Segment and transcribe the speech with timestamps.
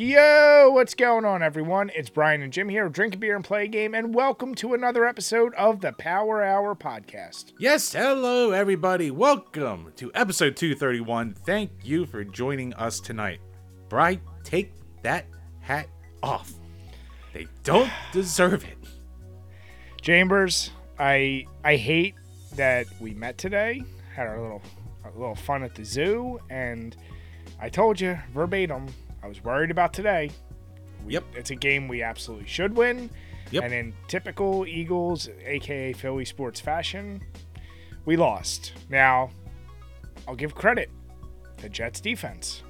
[0.00, 1.90] Yo, what's going on, everyone?
[1.94, 4.72] It's Brian and Jim here, drink a beer and play a game, and welcome to
[4.72, 7.52] another episode of the Power Hour podcast.
[7.58, 9.10] Yes, hello everybody.
[9.10, 11.34] Welcome to episode 231.
[11.44, 13.40] Thank you for joining us tonight.
[13.90, 15.26] Bri, take that
[15.60, 15.88] hat
[16.22, 16.50] off.
[17.34, 18.78] They don't deserve it.
[20.00, 22.14] Chambers, I I hate
[22.54, 23.82] that we met today,
[24.14, 24.62] had our little
[25.04, 26.96] our little fun at the zoo, and
[27.60, 28.88] I told you verbatim,
[29.22, 30.30] I was worried about today.
[31.04, 31.24] We- Yep.
[31.34, 33.10] It's a game we absolutely should win.
[33.50, 33.64] Yep.
[33.64, 37.20] And in typical Eagles, aka Philly sports fashion,
[38.04, 38.72] we lost.
[38.88, 39.30] Now,
[40.28, 40.88] I'll give credit
[41.58, 42.62] to Jets defense.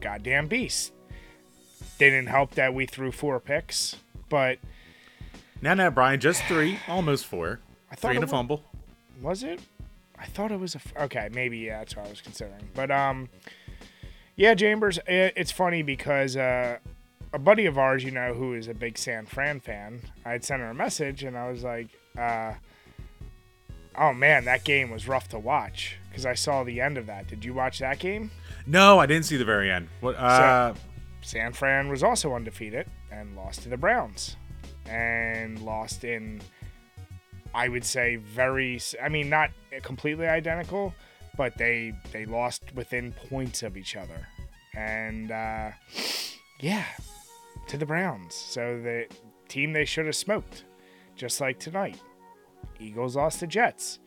[0.00, 0.92] Goddamn beast.
[1.98, 3.96] Didn't help that we threw four picks,
[4.28, 4.58] but
[5.62, 7.60] Now, now, Brian, just three, almost four.
[7.90, 8.62] I thought Three and a fumble.
[9.20, 9.60] was it?
[10.18, 10.78] I thought it was a.
[10.78, 12.68] f- Okay, maybe yeah, that's what I was considering.
[12.74, 13.28] But um,
[14.40, 14.98] yeah, Chambers.
[15.06, 16.78] It, it's funny because uh,
[17.34, 20.44] a buddy of ours, you know, who is a big San Fran fan, I had
[20.46, 21.88] sent her a message and I was like,
[22.18, 22.54] uh,
[23.98, 27.28] "Oh man, that game was rough to watch." Because I saw the end of that.
[27.28, 28.30] Did you watch that game?
[28.66, 29.88] No, I didn't see the very end.
[30.00, 30.16] What?
[30.16, 30.72] Uh,
[31.20, 34.38] San Fran was also undefeated and lost to the Browns,
[34.86, 36.40] and lost in,
[37.54, 38.80] I would say, very.
[39.02, 39.50] I mean, not
[39.82, 40.94] completely identical,
[41.40, 44.26] but they they lost within points of each other,
[44.76, 45.70] and uh,
[46.60, 46.84] yeah,
[47.66, 48.34] to the Browns.
[48.34, 49.06] So the
[49.48, 50.64] team they should have smoked,
[51.16, 51.98] just like tonight.
[52.78, 54.00] Eagles lost to Jets.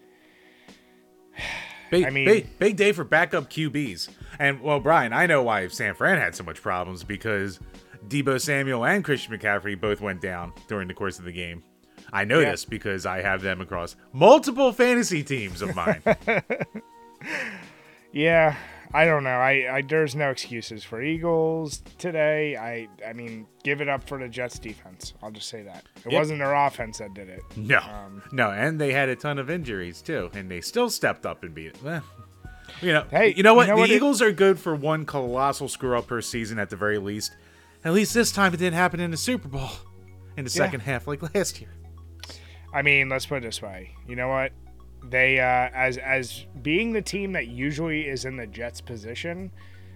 [1.90, 4.10] big, I mean- big, big day for backup QBs.
[4.38, 7.60] And well, Brian, I know why San Fran had so much problems because
[8.10, 11.64] Deebo Samuel and Christian McCaffrey both went down during the course of the game.
[12.12, 12.52] I know Yeah.
[12.52, 16.04] this because I have them across multiple fantasy teams of mine.
[18.12, 18.56] Yeah,
[18.94, 19.32] I don't know.
[19.32, 22.56] I, I there's no excuses for Eagles today.
[22.56, 25.14] I I mean, give it up for the Jets defense.
[25.24, 25.84] I'll just say that.
[26.06, 27.42] It wasn't their offense that did it.
[27.56, 31.26] No, Um, no, and they had a ton of injuries too, and they still stepped
[31.26, 31.78] up and beat it.
[31.86, 32.00] Eh,
[32.82, 33.64] you know, Hey, you know what?
[33.68, 36.60] you know the what it- Eagles are good for one colossal screw up per season
[36.60, 37.36] at the very least.
[37.84, 39.70] At least this time it didn't happen in the Super Bowl
[40.38, 40.66] in the Yeah.
[40.66, 41.72] second half like last year.
[42.74, 43.92] I mean, let's put it this way.
[44.08, 44.52] You know what?
[45.10, 49.52] They uh, as as being the team that usually is in the Jets position,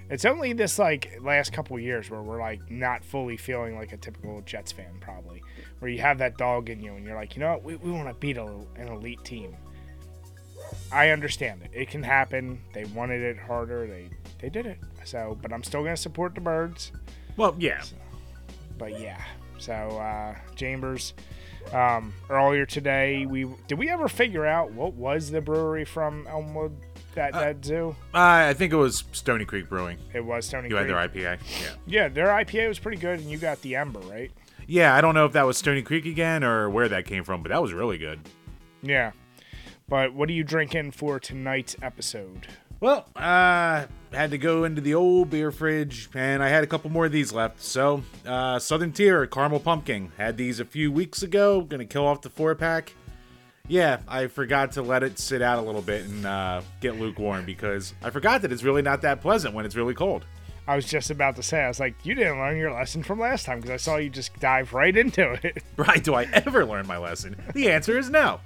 [0.09, 3.97] it's only this like last couple years where we're like not fully feeling like a
[3.97, 5.41] typical Jets fan probably,
[5.79, 7.91] where you have that dog in you and you're like, you know what, we, we
[7.91, 9.56] want to beat a, an elite team.
[10.91, 11.72] I understand it.
[11.73, 12.62] It can happen.
[12.73, 13.88] They wanted it harder.
[13.88, 14.09] They
[14.40, 14.78] they did it.
[15.06, 16.91] So, but I'm still gonna support the birds.
[17.38, 17.84] Well, yeah,
[18.78, 19.22] But yeah.
[19.59, 21.13] So uh, Chambers,
[21.73, 26.75] um, earlier today, we did we ever figure out what was the brewery from Elmwood
[27.16, 27.95] that Uh, that zoo?
[28.13, 29.97] I I think it was Stony Creek Brewing.
[30.13, 30.88] It was Stony You Creek.
[30.89, 31.39] had their IPA.
[31.61, 34.31] Yeah, yeah, their IPA was pretty good, and you got the Ember, right?
[34.67, 34.95] yeah.
[34.95, 37.50] I don't know if that was Stony Creek again or where that came from, but
[37.50, 38.19] that was really good.
[38.81, 39.11] Yeah.
[39.89, 42.47] But what are you drinking for tonight's episode?
[42.81, 43.85] Well, uh,
[44.17, 47.11] had to go into the old beer fridge, and I had a couple more of
[47.11, 47.61] these left.
[47.61, 51.61] So, uh, Southern Tier Caramel Pumpkin had these a few weeks ago.
[51.61, 52.94] Gonna kill off the four pack.
[53.67, 57.45] Yeah, I forgot to let it sit out a little bit and uh, get lukewarm
[57.45, 60.25] because I forgot that it's really not that pleasant when it's really cold.
[60.67, 63.19] I was just about to say, I was like, you didn't learn your lesson from
[63.19, 65.63] last time because I saw you just dive right into it.
[65.78, 66.03] Right?
[66.03, 67.35] Do I ever learn my lesson?
[67.53, 68.39] The answer is no.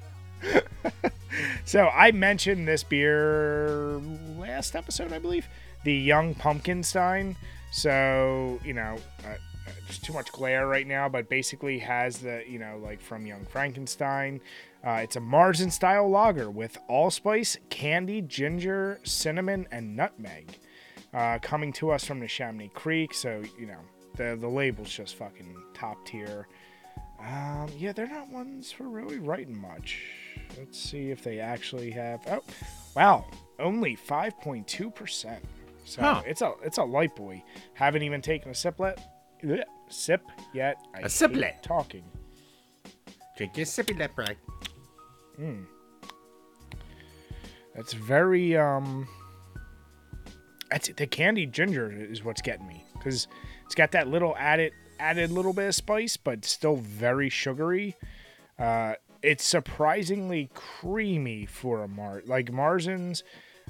[1.66, 4.02] So I mentioned this beer
[4.38, 5.48] last episode, I believe,
[5.84, 7.36] the Young Pumpkinstein.
[7.72, 12.44] So you know, uh, uh, there's too much glare right now, but basically has the
[12.48, 14.42] you know like from Young Frankenstein.
[14.86, 20.60] Uh, it's a Marzen style lager with allspice, candy, ginger, cinnamon, and nutmeg.
[21.14, 23.80] Uh, coming to us from the Chamonix Creek, so you know
[24.16, 26.48] the the label's just fucking top tier.
[27.22, 30.00] Um, yeah, they're not ones for really writing much.
[30.58, 32.22] Let's see if they actually have.
[32.28, 32.42] Oh,
[32.96, 33.26] wow,
[33.60, 35.44] only five point two percent.
[35.86, 36.24] So Huh.
[36.26, 37.44] it's a it's a light boy.
[37.74, 39.68] Haven't even taken a sip yet.
[39.90, 40.22] Sip
[40.54, 40.78] yet.
[40.96, 41.62] I A siplet.
[41.62, 42.04] Talking.
[43.38, 44.38] Drink your sippy lip, right?
[47.76, 49.08] That's very um.
[50.70, 53.28] That's the candied ginger is what's getting me because
[53.66, 54.72] it's got that little added
[55.02, 57.96] added little bit of spice, but still very sugary.
[58.58, 58.94] Uh,
[59.24, 62.22] it's surprisingly creamy for a Mar.
[62.26, 63.24] Like Marzens,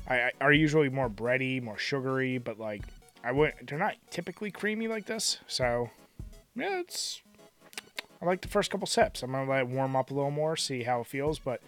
[0.07, 2.83] I, I are usually more bready, more sugary, but like
[3.23, 5.39] I would they're not typically creamy like this.
[5.47, 5.89] So
[6.55, 7.21] yeah, it's
[8.21, 9.23] I like the first couple sips.
[9.23, 11.39] I'm gonna let it warm up a little more, see how it feels.
[11.39, 11.61] But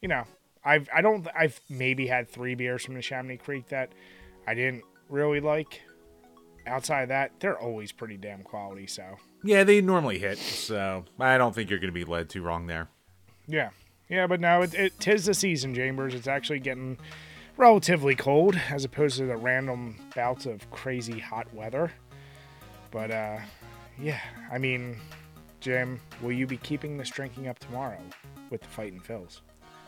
[0.00, 0.24] you know,
[0.64, 3.90] I've I don't I've maybe had three beers from the Chamonix Creek that
[4.46, 5.82] I didn't really like.
[6.66, 8.86] Outside of that, they're always pretty damn quality.
[8.86, 12.42] So Yeah, they normally hit, so I don't think you're going to be led too
[12.42, 12.88] wrong there.
[13.46, 13.70] yeah,
[14.08, 16.14] yeah, but now it, it tis the season, Chambers.
[16.14, 16.98] It's actually getting
[17.56, 21.92] relatively cold as opposed to the random bouts of crazy hot weather.
[22.90, 23.38] But uh,
[23.98, 24.20] yeah,
[24.50, 24.96] I mean,
[25.60, 27.98] Jim, will you be keeping this drinking up tomorrow
[28.50, 29.40] with the fighting Phils?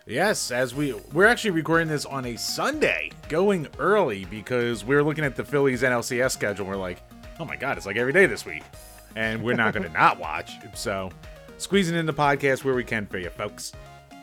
[0.07, 5.25] Yes, as we we're actually recording this on a Sunday, going early because we're looking
[5.25, 6.67] at the Phillies NLCS schedule.
[6.67, 7.03] And we're like,
[7.41, 8.63] oh my god, it's like every day this week,
[9.17, 10.53] and we're not going to not watch.
[10.75, 11.11] So,
[11.57, 13.73] squeezing in the podcast where we can for you folks.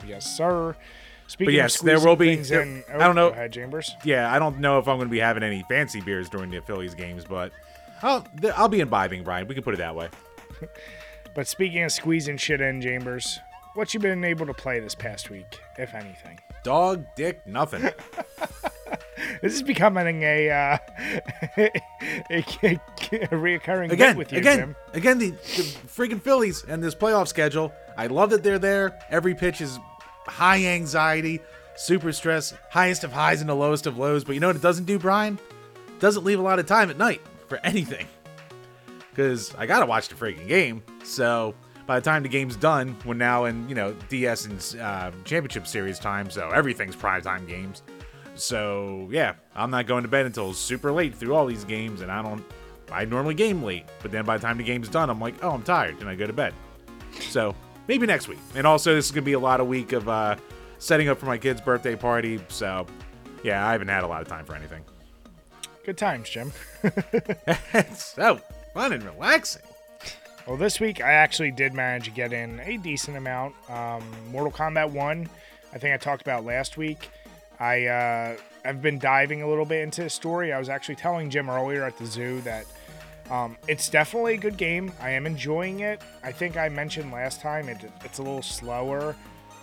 [0.05, 0.75] Yes, sir.
[1.25, 3.95] Speaking yes, of there will be- there- in- I don't oh, know- Go ahead, Chambers.
[4.03, 6.61] Yeah, I don't know if I'm going to be having any fancy beers during the
[6.61, 7.53] Phillies games, but
[8.03, 9.47] I'll I'll be imbibing, Brian.
[9.47, 10.09] We can put it that way.
[11.33, 13.39] But speaking of squeezing shit in, Chambers,
[13.73, 16.39] what you been able to play this past week, if anything?
[16.63, 17.89] Dog, dick, nothing.
[19.41, 20.77] This is becoming a uh,
[21.57, 21.71] a,
[22.29, 22.39] a,
[22.69, 24.75] a reoccurring again, with you, again, Jim.
[24.93, 27.73] again, the, the freaking Phillies and this playoff schedule.
[27.97, 28.99] I love that they're there.
[29.09, 29.79] Every pitch is
[30.27, 31.39] high anxiety,
[31.75, 34.23] super stress, highest of highs and the lowest of lows.
[34.23, 35.39] But you know what it doesn't do, Brian?
[35.99, 38.07] Doesn't leave a lot of time at night for anything.
[39.09, 40.83] Because I gotta watch the freaking game.
[41.03, 41.55] So
[41.91, 45.67] by the time the game's done, we're now in you know DS and uh, championship
[45.67, 46.29] series time.
[46.29, 47.83] So everything's primetime games.
[48.35, 52.09] So yeah, I'm not going to bed until super late through all these games, and
[52.09, 52.45] I don't.
[52.93, 55.49] I normally game late, but then by the time the game's done, I'm like, oh,
[55.49, 56.53] I'm tired, and I go to bed.
[57.19, 57.53] So
[57.89, 58.39] maybe next week.
[58.55, 60.37] And also, this is gonna be a lot of week of uh,
[60.77, 62.39] setting up for my kid's birthday party.
[62.47, 62.85] So
[63.43, 64.85] yeah, I haven't had a lot of time for anything.
[65.83, 66.53] Good times, Jim.
[67.93, 68.39] so
[68.73, 69.63] fun and relaxing.
[70.47, 73.53] Well, this week I actually did manage to get in a decent amount.
[73.69, 75.29] Um, Mortal Kombat 1,
[75.71, 77.11] I think I talked about last week.
[77.59, 80.51] I uh, I've been diving a little bit into the story.
[80.51, 82.65] I was actually telling Jim earlier at the zoo that
[83.29, 84.91] um, it's definitely a good game.
[84.99, 86.01] I am enjoying it.
[86.23, 89.15] I think I mentioned last time it, it's a little slower.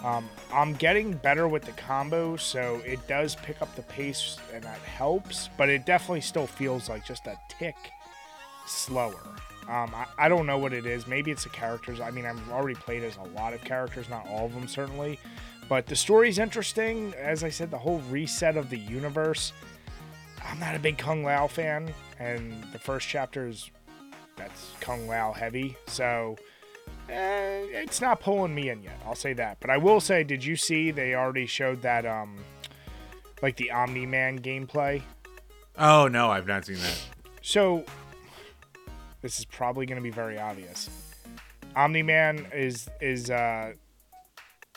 [0.05, 4.63] Um, I'm getting better with the combo, so it does pick up the pace and
[4.63, 7.75] that helps, but it definitely still feels like just a tick
[8.65, 9.35] slower.
[9.69, 11.07] Um, I, I don't know what it is.
[11.07, 12.01] Maybe it's the characters.
[12.01, 15.19] I mean, I've already played as a lot of characters, not all of them certainly,
[15.69, 17.13] but the story's interesting.
[17.19, 19.53] As I said, the whole reset of the universe.
[20.45, 23.71] I'm not a big Kung Lao fan, and the first chapter is
[24.37, 26.37] that's Kung Lao heavy, so
[27.11, 28.99] eh, it's not pulling me in yet.
[29.05, 29.59] I'll say that.
[29.61, 32.39] But I will say, did you see they already showed that um,
[33.43, 35.03] like the Omni Man gameplay?
[35.77, 37.03] Oh no, I've not seen that.
[37.43, 37.85] So,
[39.21, 40.89] this is probably going to be very obvious.
[41.77, 43.73] Omni Man is is uh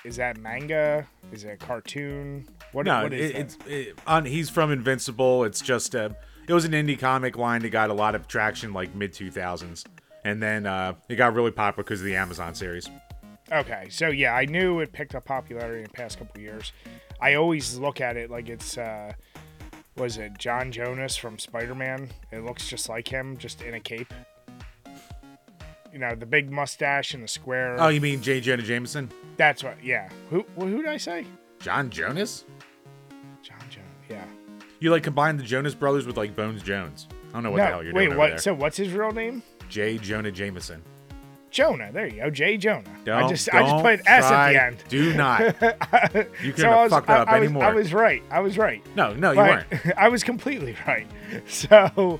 [0.03, 1.07] is that manga?
[1.31, 2.47] Is it a cartoon?
[2.71, 4.25] What, No, what is it, it's it, on.
[4.25, 5.43] He's from Invincible.
[5.43, 6.15] It's just a.
[6.47, 9.85] It was an indie comic line that got a lot of traction like mid 2000s,
[10.25, 12.89] and then uh, it got really popular because of the Amazon series.
[13.51, 16.71] Okay, so yeah, I knew it picked up popularity in the past couple years.
[17.19, 19.13] I always look at it like it's uh
[19.97, 22.09] was it John Jonas from Spider-Man?
[22.31, 24.11] It looks just like him, just in a cape.
[25.93, 27.75] You know, the big mustache and the square.
[27.79, 28.39] Oh, you mean J.
[28.39, 29.11] Jonah Jameson?
[29.37, 29.83] That's what.
[29.83, 30.09] Yeah.
[30.29, 31.25] Who who did I say?
[31.59, 32.45] John Jonas?
[33.43, 33.89] John Jonas.
[34.09, 34.25] Yeah.
[34.79, 37.07] You like combine the Jonas brothers with like Bones Jones?
[37.29, 38.29] I don't know what the hell you're wait, doing Wait, what?
[38.29, 38.37] there.
[38.39, 39.43] So what's his real name?
[39.69, 39.97] J.
[39.97, 40.81] Jonah Jameson.
[41.49, 41.91] Jonah.
[41.91, 42.83] There you go, Jay Jonah.
[43.03, 44.83] Don't, I just I just don't put an S at try- the end.
[44.87, 45.41] Do not.
[46.41, 47.63] You couldn't So have was, fucked that I, up I was, anymore.
[47.65, 48.23] I was right.
[48.31, 48.81] I was right.
[48.95, 49.93] no, no, you but weren't.
[49.97, 51.07] I was completely right.
[51.47, 52.19] So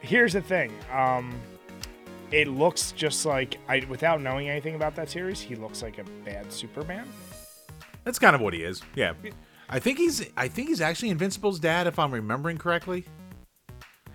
[0.00, 0.72] here's the thing.
[0.92, 1.34] Um,
[2.32, 6.04] it looks just like I, without knowing anything about that series, he looks like a
[6.24, 7.06] bad Superman.
[8.04, 8.82] That's kind of what he is.
[8.96, 9.12] Yeah.
[9.68, 13.04] I think he's I think he's actually Invincible's dad if I'm remembering correctly.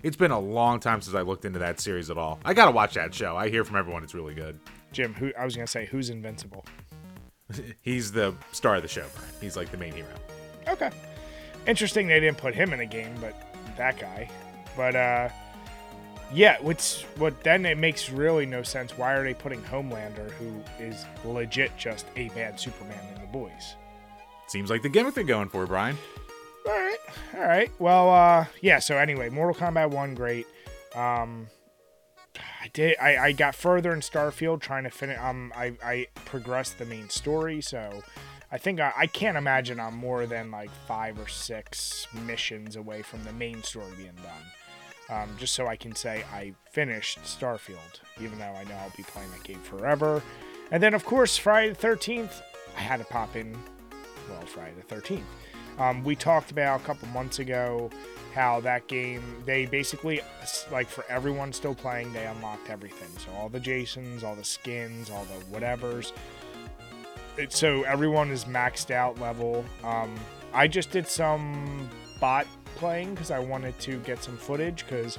[0.03, 2.39] It's been a long time since I looked into that series at all.
[2.45, 3.35] I got to watch that show.
[3.35, 4.59] I hear from everyone it's really good.
[4.91, 6.65] Jim, who I was gonna say, who's invincible?
[7.81, 9.05] He's the star of the show.
[9.41, 10.09] He's like the main hero.
[10.67, 10.91] Okay,
[11.65, 12.07] interesting.
[12.07, 13.35] They didn't put him in the game, but
[13.77, 14.29] that guy.
[14.75, 15.29] But uh,
[16.33, 17.65] yeah, what's what then?
[17.65, 18.97] It makes really no sense.
[18.97, 23.75] Why are they putting Homelander, who is legit just a bad Superman, in the boys?
[24.47, 25.97] Seems like the gimmick they're going for, Brian.
[26.65, 26.97] All right,
[27.35, 27.71] all right.
[27.79, 28.79] Well, uh, yeah.
[28.79, 30.47] So anyway, Mortal Kombat One, great.
[30.95, 31.47] Um,
[32.61, 32.97] I did.
[33.01, 35.17] I, I got further in Starfield trying to finish.
[35.19, 38.03] Um, I I progressed the main story, so
[38.51, 43.01] I think I, I can't imagine I'm more than like five or six missions away
[43.01, 44.43] from the main story being done.
[45.09, 49.03] Um, just so I can say I finished Starfield, even though I know I'll be
[49.03, 50.21] playing that game forever.
[50.71, 52.41] And then, of course, Friday the 13th,
[52.75, 53.57] I had to pop in.
[54.29, 55.21] Well, Friday the 13th.
[55.79, 57.89] Um, we talked about a couple months ago
[58.33, 60.21] how that game they basically
[60.71, 65.09] like for everyone still playing they unlocked everything so all the jasons all the skins
[65.09, 66.11] all the whatevers
[67.37, 70.13] it, so everyone is maxed out level um,
[70.53, 72.45] i just did some bot
[72.75, 75.17] playing because i wanted to get some footage because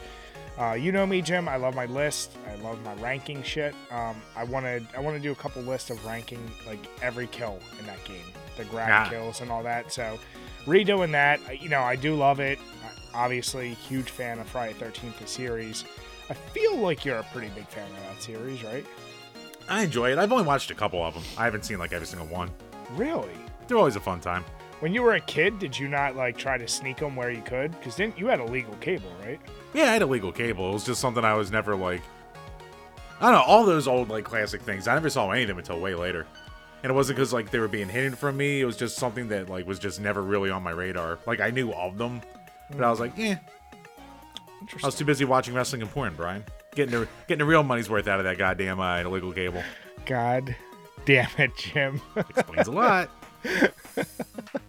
[0.58, 4.16] uh, you know me jim i love my list i love my ranking shit um,
[4.36, 7.86] i wanted i want to do a couple lists of ranking like every kill in
[7.86, 8.24] that game
[8.56, 9.08] the grab Ah.
[9.10, 10.18] kills and all that so
[10.66, 12.58] redoing that you know i do love it
[13.14, 15.84] obviously huge fan of friday 13th the series
[16.28, 18.86] i feel like you're a pretty big fan of that series right
[19.70, 20.18] I enjoy it.
[20.18, 21.22] I've only watched a couple of them.
[21.36, 22.50] I haven't seen like every single one.
[22.94, 23.28] really
[23.66, 24.42] They're always a fun time.
[24.80, 27.42] When you were a kid did you not like try to sneak them where you
[27.42, 29.40] could because then you had a legal cable right
[29.74, 30.70] Yeah, I had illegal cable.
[30.70, 32.02] It was just something I was never like.
[33.20, 33.42] I don't know.
[33.42, 34.86] All those old like classic things.
[34.86, 36.26] I never saw any of them until way later.
[36.84, 38.60] And it wasn't because like they were being hidden from me.
[38.60, 41.18] It was just something that like was just never really on my radar.
[41.26, 42.20] Like I knew of them,
[42.70, 43.34] but I was like, eh.
[44.82, 46.44] I was too busy watching wrestling and porn, Brian.
[46.76, 49.62] Getting the getting the real money's worth out of that goddamn uh, illegal cable.
[50.06, 50.54] god
[51.04, 53.10] damn it jim Explains a lot.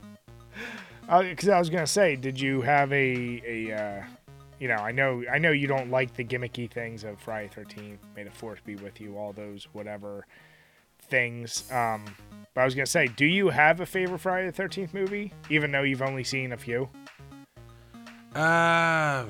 [1.09, 4.03] because i was gonna say did you have a a uh,
[4.59, 7.97] you know i know i know you don't like the gimmicky things of friday 13th
[8.15, 10.25] may the Fourth be with you all those whatever
[11.03, 12.05] things um
[12.53, 15.71] but i was gonna say do you have a favorite friday the 13th movie even
[15.71, 16.89] though you've only seen a few?
[18.35, 19.25] Uh,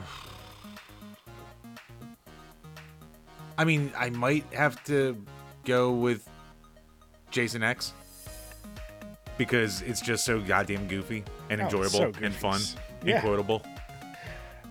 [3.57, 5.17] I mean, I might have to
[5.63, 6.27] go with
[7.31, 7.93] Jason X
[9.39, 12.62] because it's just so goddamn goofy and Oh, enjoyable so and fun
[13.03, 13.15] Yeah.
[13.15, 13.63] and quotable.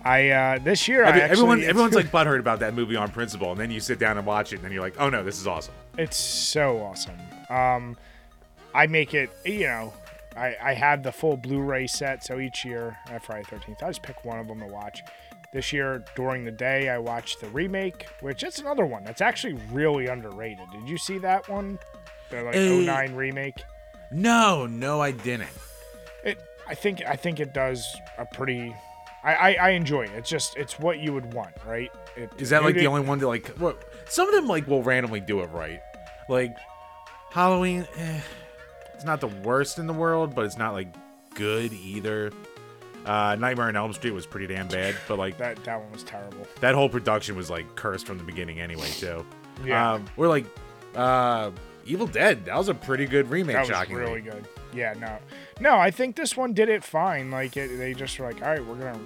[0.05, 2.95] i uh this year Every- I actually, everyone, it's- everyone's like butthurt about that movie
[2.95, 5.09] on principle, and then you sit down and watch it, and then you're like, oh
[5.09, 5.73] no, this is awesome.
[5.97, 7.17] It's so awesome.
[7.49, 7.97] Um,
[8.73, 9.93] I make it, you know,
[10.37, 14.03] I, I have the full Blu-ray set, so each year at Friday Thirteenth, I just
[14.03, 15.01] pick one of them to watch.
[15.51, 19.57] This year during the day, I watched the remake, which is another one that's actually
[19.71, 20.65] really underrated.
[20.71, 21.79] Did you see that one?
[22.29, 22.81] The like Eh.
[22.85, 23.57] 09 remake.
[24.11, 25.49] No, no, I didn't.
[26.23, 27.85] It, I think, I think it does
[28.17, 28.75] a pretty.
[29.23, 30.11] I, I, I enjoy it.
[30.15, 31.91] It's just, it's what you would want, right?
[32.15, 33.47] It, Is that like the only one that like?
[33.57, 33.83] What?
[34.09, 35.81] Some of them like will randomly do it right.
[36.29, 36.55] Like
[37.31, 38.21] Halloween, eh,
[38.93, 40.87] it's not the worst in the world, but it's not like
[41.35, 42.31] good either.
[43.05, 46.03] Uh, Nightmare on Elm Street was pretty damn bad, but like that that one was
[46.03, 46.45] terrible.
[46.59, 49.25] that whole production was like cursed from the beginning anyway too.
[49.63, 49.93] Yeah.
[49.93, 50.45] Um, or like
[50.95, 51.51] uh,
[51.89, 53.55] Evil Dead, that was a pretty good remake.
[53.55, 54.01] That was shockingly.
[54.01, 54.45] really good.
[54.73, 55.17] Yeah, no,
[55.59, 55.77] no.
[55.77, 57.31] I think this one did it fine.
[57.31, 58.99] Like it, they just were like, all right, we're gonna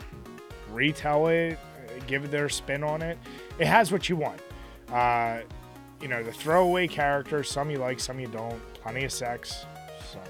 [0.70, 3.18] retell it, uh, give it their spin on it.
[3.58, 4.42] It has what you want.
[4.92, 5.40] Uh,
[6.02, 7.50] you know, the throwaway characters.
[7.50, 8.62] Some you like, some you don't.
[8.74, 9.66] Plenty of sex,
[10.12, 10.22] some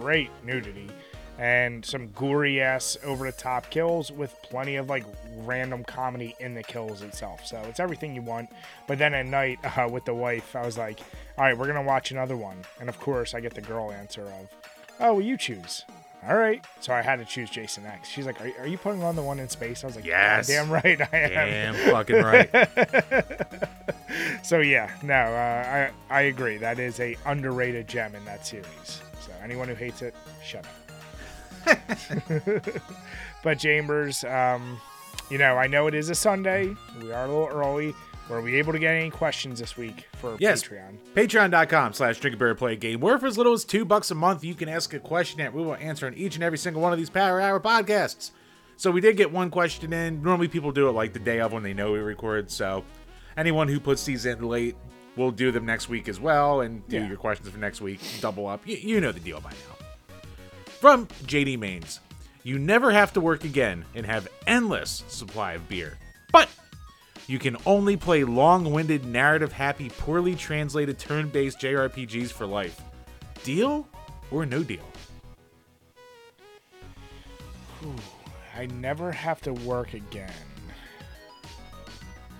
[0.00, 0.90] great nudity,
[1.38, 5.04] and some gory ass over the top kills with plenty of like
[5.38, 7.46] random comedy in the kills itself.
[7.46, 8.50] So it's everything you want.
[8.88, 10.98] But then at night uh, with the wife, I was like,
[11.38, 14.22] all right, we're gonna watch another one, and of course I get the girl answer
[14.22, 14.48] of,
[15.00, 15.84] oh, well, you choose.
[16.26, 18.08] All right, so I had to choose Jason X.
[18.08, 20.48] She's like, "Are, are you putting on the one in space?" I was like, Yes.
[20.48, 23.68] damn right I am." Damn fucking right.
[24.42, 26.56] So yeah, no, uh, I I agree.
[26.56, 29.02] That is a underrated gem in that series.
[29.20, 30.64] So anyone who hates it, shut
[31.66, 31.78] up.
[33.42, 34.80] but Chambers, um,
[35.30, 36.74] you know, I know it is a Sunday.
[37.02, 37.92] We are a little early.
[38.28, 40.62] Were we able to get any questions this week for Yes.
[40.64, 40.96] Patreon?
[41.14, 42.98] Patreon.com slash drink a beer play a game.
[43.00, 45.54] Where for as little as two bucks a month, you can ask a question that
[45.54, 48.32] we will answer in each and every single one of these Power Hour podcasts.
[48.76, 50.22] So we did get one question in.
[50.22, 52.50] Normally people do it like the day of when they know we record.
[52.50, 52.84] So
[53.36, 54.74] anyone who puts these in late,
[55.14, 57.06] we'll do them next week as well and do Yeah.
[57.08, 58.00] your questions for next week.
[58.20, 58.66] Double up.
[58.66, 59.86] You, you know the deal by now.
[60.80, 62.00] From JD Maines.
[62.42, 65.96] You never have to work again and have endless supply of beer.
[66.32, 66.48] But
[67.26, 72.80] you can only play long-winded, narrative-happy, poorly translated turn-based JRPGs for life.
[73.42, 73.88] Deal
[74.30, 74.84] or no deal?
[78.56, 80.32] I never have to work again.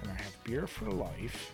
[0.03, 1.53] And I have beer for life.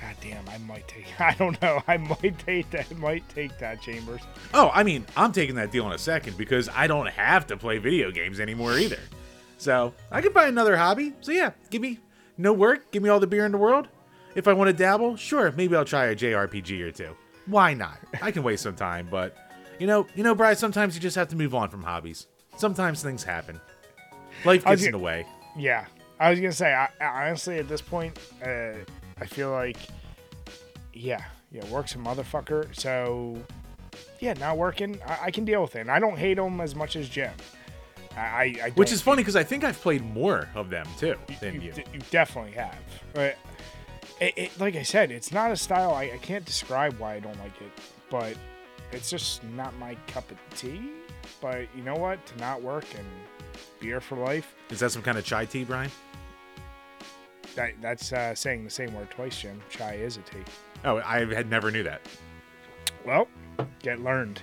[0.00, 1.82] God damn, I might take I don't know.
[1.86, 4.20] I might take that I might take that Chambers.
[4.52, 7.56] Oh, I mean, I'm taking that deal in a second because I don't have to
[7.56, 8.98] play video games anymore either.
[9.62, 11.12] So I could buy another hobby.
[11.20, 12.00] So yeah, give me
[12.36, 13.86] no work, give me all the beer in the world.
[14.34, 17.16] If I want to dabble, sure, maybe I'll try a JRPG or two.
[17.46, 17.98] Why not?
[18.20, 19.36] I can waste some time, but
[19.78, 20.58] you know, you know, Bryce.
[20.58, 22.26] Sometimes you just have to move on from hobbies.
[22.56, 23.60] Sometimes things happen.
[24.44, 25.26] Life gets in the way.
[25.56, 25.86] Yeah.
[26.18, 28.72] I was gonna say I, I- honestly at this point, uh,
[29.20, 29.76] I feel like
[30.92, 32.74] yeah, yeah, work's a motherfucker.
[32.74, 33.38] So
[34.18, 34.98] yeah, not working.
[35.06, 35.80] I, I can deal with it.
[35.82, 37.30] And I don't hate them as much as Jim.
[38.16, 41.16] I, I, I Which is funny because I think I've played more of them too
[41.40, 41.84] than you, you.
[41.94, 42.78] you definitely have.
[43.14, 43.36] But
[44.20, 45.94] it, it, like I said, it's not a style.
[45.94, 47.72] I, I can't describe why I don't like it,
[48.10, 48.36] but
[48.92, 50.90] it's just not my cup of tea.
[51.40, 52.24] But you know what?
[52.26, 53.06] To not work and
[53.80, 54.54] beer for life.
[54.70, 55.90] Is that some kind of chai tea, Brian?
[57.54, 59.60] That, that's uh, saying the same word twice, Jim.
[59.68, 60.42] Chai is a tea.
[60.84, 62.00] Oh, I had never knew that.
[63.04, 63.28] Well,
[63.80, 64.40] get learned.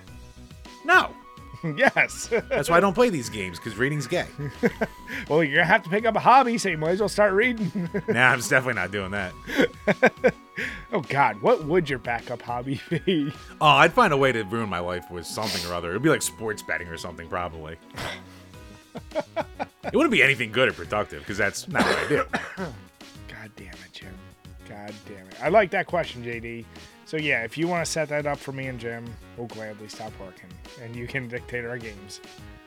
[0.86, 1.14] No,
[1.76, 2.30] yes.
[2.50, 4.28] that's why I don't play these games because reading's gay.
[5.30, 7.34] well, you're gonna have to pick up a hobby, so you might as well start
[7.34, 7.90] reading.
[8.08, 9.34] nah, I'm definitely not doing that.
[10.94, 13.32] oh God, what would your backup hobby be?
[13.60, 15.90] Oh, I'd find a way to ruin my life with something or other.
[15.90, 17.78] It'd be like sports betting or something, probably.
[19.16, 22.26] it wouldn't be anything good or productive because that's not what I do.
[22.58, 24.14] God damn it, Jim.
[24.68, 25.36] God damn it.
[25.42, 26.66] I like that question, JD.
[27.10, 29.04] So yeah, if you want to set that up for me and Jim,
[29.36, 30.46] we'll gladly stop working,
[30.80, 32.22] and you can dictate our games.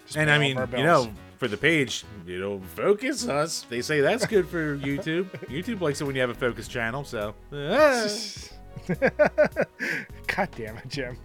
[0.05, 3.65] Just And I mean, you know, for the page, you know, focus us.
[3.69, 5.27] They say that's good for YouTube.
[5.47, 7.05] YouTube likes it when you have a focus channel.
[7.05, 7.37] So.
[7.53, 7.69] God
[10.57, 11.17] damn it, Jim.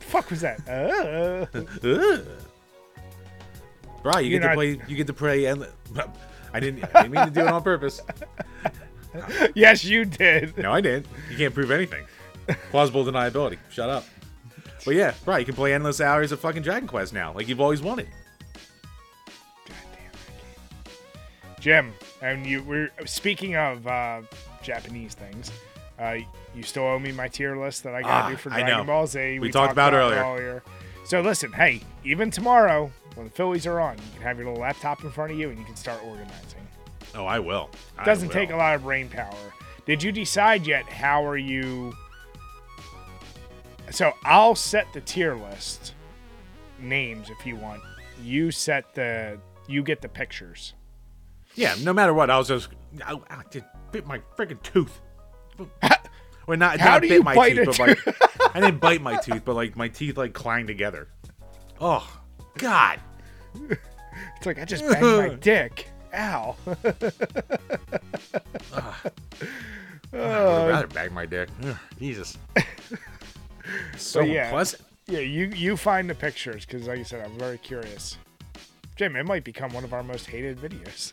[0.00, 0.60] The fuck was that?
[0.68, 1.46] Uh.
[4.04, 4.80] Right, you You're get to not- play.
[4.88, 5.46] You get to play.
[5.46, 5.66] And
[6.52, 6.84] I didn't.
[6.94, 8.02] I didn't mean to do it on purpose.
[9.54, 10.56] yes, you did.
[10.58, 11.06] No, I didn't.
[11.30, 12.04] You can't prove anything.
[12.70, 13.58] Plausible deniability.
[13.70, 14.04] Shut up.
[14.84, 15.40] But yeah, right.
[15.40, 18.08] You can play endless hours of fucking Dragon Quest now, like you've always wanted.
[21.60, 24.22] Jim, and you we're speaking of uh,
[24.62, 25.50] Japanese things.
[25.98, 26.18] Uh,
[26.54, 28.86] you still owe me my tier list that I gotta Ah, do for I Dragon.
[28.86, 29.40] Ball Z.
[29.40, 30.62] We talked about it it earlier.
[31.04, 34.60] So listen, hey, even tomorrow when the Phillies are on, you can have your little
[34.60, 36.60] laptop in front of you and you can start organizing.
[37.16, 37.70] Oh, I will.
[38.00, 39.34] It doesn't take a lot of brain power.
[39.86, 41.92] Did you decide yet how are you?
[43.90, 45.94] So I'll set the tier list
[46.80, 47.82] names if you want.
[48.22, 50.74] You set the you get the pictures.
[51.54, 52.68] Yeah, no matter what, I was just.
[53.04, 55.00] I, I just bit my freaking tooth.
[56.46, 58.80] Or not, How not do bit you my bite tooth, a but like I didn't
[58.80, 61.08] bite my tooth, but like my teeth like clanged together.
[61.80, 62.20] Oh
[62.56, 63.00] God!
[64.36, 65.88] It's like I just banged my dick.
[66.14, 66.56] Ow.
[70.10, 70.62] Ah.
[70.64, 71.50] I'd rather bag my dick.
[71.64, 72.38] Ugh, Jesus.
[73.96, 74.50] So But yeah.
[74.50, 74.82] pleasant.
[75.06, 78.18] Yeah, you you find the pictures because, like I said, I'm very curious.
[78.96, 81.12] Jim, it might become one of our most hated videos.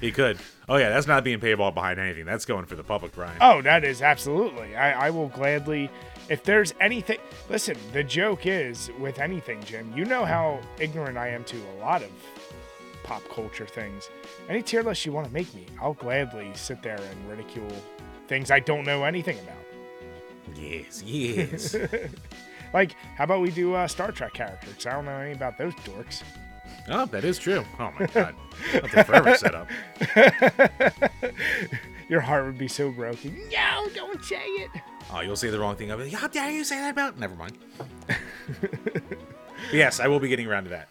[0.00, 0.38] He could.
[0.68, 2.24] Oh yeah, that's not being paywall behind anything.
[2.24, 3.36] That's going for the public, Brian.
[3.40, 4.76] Oh, that is absolutely.
[4.76, 5.90] I, I will gladly.
[6.28, 7.76] If there's anything, listen.
[7.92, 9.92] The joke is with anything, Jim.
[9.96, 12.10] You know how ignorant I am to a lot of
[13.04, 14.10] pop culture things.
[14.48, 17.70] Any tier list you want to make me, I'll gladly sit there and ridicule
[18.26, 19.56] things I don't know anything about.
[20.54, 21.76] Yes, yes.
[22.74, 24.84] Like, how about we do uh, Star Trek characters?
[24.86, 26.22] I don't know any about those dorks.
[26.90, 27.64] oh, that is true.
[27.78, 28.34] Oh my God.
[28.72, 29.68] That'll take forever to set up.
[32.08, 33.38] Your heart would be so broken.
[33.50, 34.70] No, don't say it.
[35.12, 35.90] Oh, you'll say the wrong thing.
[35.90, 37.18] I'll be like, how dare you say that about?
[37.18, 37.56] Never mind.
[39.72, 40.88] yes, I will be getting around to that.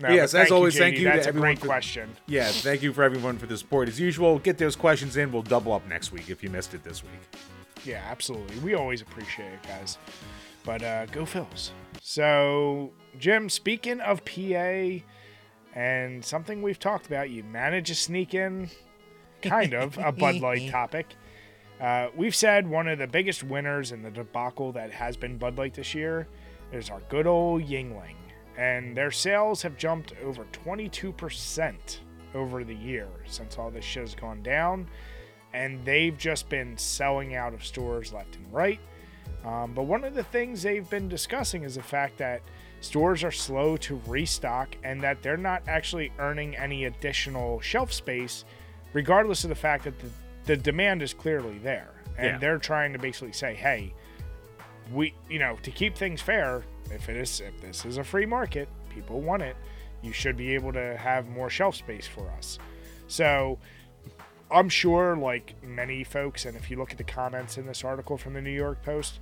[0.00, 2.10] No, Yes, as thank you, always, thank you to That's a everyone great for- question.
[2.26, 4.40] Yeah, thank you for everyone for the support as usual.
[4.40, 5.30] Get those questions in.
[5.30, 7.40] We'll double up next week if you missed it this week.
[7.84, 8.58] Yeah, absolutely.
[8.58, 9.98] We always appreciate it, guys.
[10.64, 11.70] But uh, go Phils.
[12.00, 15.02] So, Jim, speaking of PA
[15.74, 18.70] and something we've talked about, you managed to sneak in
[19.42, 21.14] kind of a Bud Light topic.
[21.80, 25.58] Uh, we've said one of the biggest winners in the debacle that has been Bud
[25.58, 26.26] Light this year
[26.72, 28.16] is our good old Yuengling.
[28.56, 31.98] And their sales have jumped over 22%
[32.34, 34.88] over the year since all this shit's gone down
[35.54, 38.80] and they've just been selling out of stores left and right.
[39.44, 42.42] Um, but one of the things they've been discussing is the fact that
[42.80, 48.44] stores are slow to restock and that they're not actually earning any additional shelf space,
[48.92, 50.08] regardless of the fact that the,
[50.44, 51.90] the demand is clearly there.
[52.18, 52.38] And Yeah.
[52.38, 53.92] they're trying to basically say, hey,
[54.92, 58.26] we, you know, to keep things fair, if it is, if this is a free
[58.26, 59.56] market, people want it,
[60.02, 62.58] you should be able to have more shelf space for us.
[63.06, 63.58] So,
[64.50, 68.16] I'm sure, like many folks, and if you look at the comments in this article
[68.18, 69.18] from the New York Post,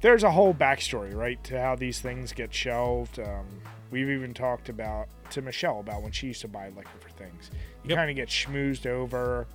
[0.00, 3.18] there's a whole backstory, right, to how these things get shelved.
[3.18, 3.46] Um,
[3.90, 7.50] we've even talked about to Michelle about when she used to buy liquor for things.
[7.84, 7.98] You Yep.
[7.98, 9.46] kind of get schmoozed over.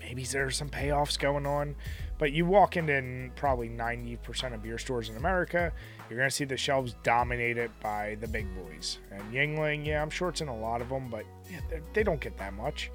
[0.00, 1.76] Maybe there's some payoffs going on,
[2.18, 5.72] but you walk into probably 90% of beer stores in America,
[6.10, 8.98] you're going to see the shelves dominated by the big boys.
[9.10, 12.02] And Yuengling, yeah, I'm sure it's in a lot of them, but yeah, they- they
[12.02, 12.90] don't get that much.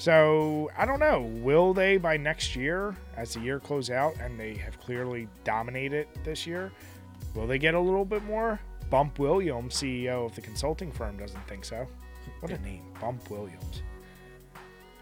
[0.00, 1.30] So I don't know.
[1.42, 6.08] Will they by next year, as the year close out, and they have clearly dominated
[6.24, 6.72] this year?
[7.34, 8.58] Will they get a little bit more?
[8.88, 11.86] Bump Williams, CEO of the consulting firm, doesn't think so.
[12.40, 13.82] What a name, Bump Williams.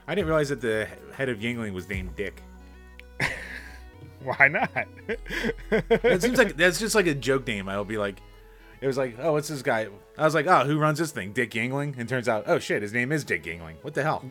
[0.08, 2.42] I didn't realize that the head of Yuengling was named Dick.
[4.24, 4.88] Why not?
[5.70, 7.68] it seems like that's just like a joke name.
[7.68, 8.20] I'll be like,
[8.80, 9.86] it was like, oh, what's this guy?
[10.18, 11.32] I was like, oh, who runs this thing?
[11.32, 11.96] Dick Yuengling.
[11.98, 13.76] And turns out, oh shit, his name is Dick Yuengling.
[13.82, 14.24] What the hell?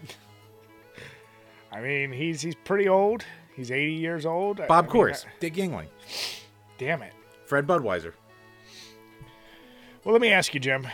[1.77, 3.23] I mean, he's he's pretty old.
[3.55, 4.57] He's 80 years old.
[4.67, 5.87] Bob I mean, Course, uh, Dick Yuengling,
[6.79, 7.13] damn it.
[7.45, 8.13] Fred Budweiser.
[10.03, 10.87] Well, let me ask you, Jim.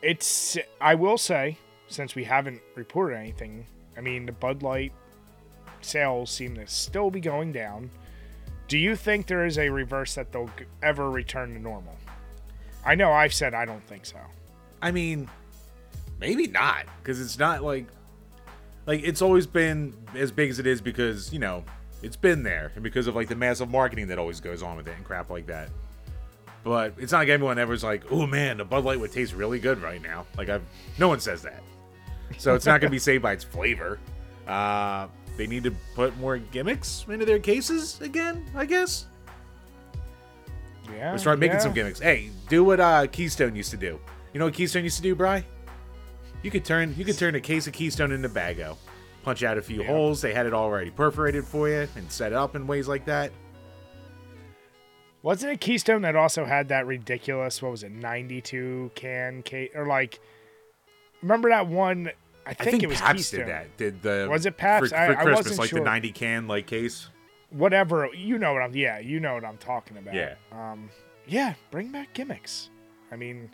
[0.00, 4.92] It's I will say, since we haven't reported anything, I mean the Bud Light
[5.80, 7.90] sales seem to still be going down.
[8.68, 10.50] Do you think there is a reverse that they'll
[10.84, 11.96] ever return to normal?
[12.84, 14.18] I know I've said I don't think so.
[14.80, 15.28] I mean,
[16.20, 17.86] maybe not, because it's not like,
[18.86, 21.64] like it's always been as big as it is because you know
[22.02, 24.88] it's been there and because of like the massive marketing that always goes on with
[24.88, 25.68] it and crap like that.
[26.64, 29.58] But it's not like everyone ever's like, oh man, the Bud Light would taste really
[29.58, 30.26] good right now.
[30.36, 30.62] Like I've,
[30.98, 31.62] no one says that,
[32.38, 33.98] so it's not gonna be saved by its flavor.
[34.46, 39.06] Uh, they need to put more gimmicks into their cases again, I guess.
[40.94, 41.12] Yeah.
[41.12, 41.62] Let's start making yeah.
[41.62, 42.00] some gimmicks.
[42.00, 43.98] Hey, do what uh, Keystone used to do.
[44.32, 45.44] You know what Keystone used to do, Bry?
[46.42, 48.76] You could turn you could turn a case of Keystone into Bago.
[49.22, 49.86] Punch out a few Yeah.
[49.88, 50.20] holes.
[50.20, 53.30] They had it already perforated for you and set it up in ways like that.
[55.22, 59.86] Wasn't it Keystone that also had that ridiculous what was it 92 can case or
[59.86, 60.18] like
[61.22, 62.10] remember that one
[62.44, 63.40] I think, I think it was Keystone.
[63.40, 63.76] did that.
[63.76, 64.90] Did the Was it Pabst?
[64.92, 65.78] for, for I Christmas, wasn't like sure.
[65.78, 67.08] the 90 can like case?
[67.50, 70.34] whatever you know what I'm yeah you know what I'm talking about Yeah.
[70.52, 70.88] um
[71.26, 72.70] yeah bring back gimmicks
[73.12, 73.50] I mean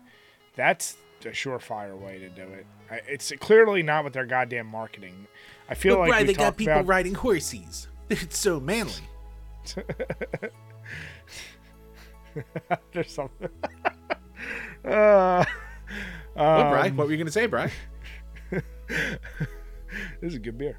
[0.54, 5.26] that's a surefire way to do it I, it's clearly not with their goddamn marketing
[5.68, 7.88] I feel like right, we talked about riding horses.
[8.10, 8.94] It's so manly.
[12.92, 13.50] there's something
[14.84, 15.44] uh,
[16.32, 16.88] What, Bry?
[16.88, 17.70] um, What were you gonna say, Bry?
[18.50, 18.62] this
[20.22, 20.78] is a good beer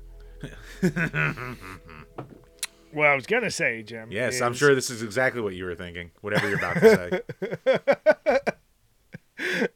[2.91, 5.75] what I was gonna say Jim Yes, I'm sure this is exactly what you were
[5.75, 6.11] thinking.
[6.21, 7.21] Whatever you're about to
[9.37, 9.69] say.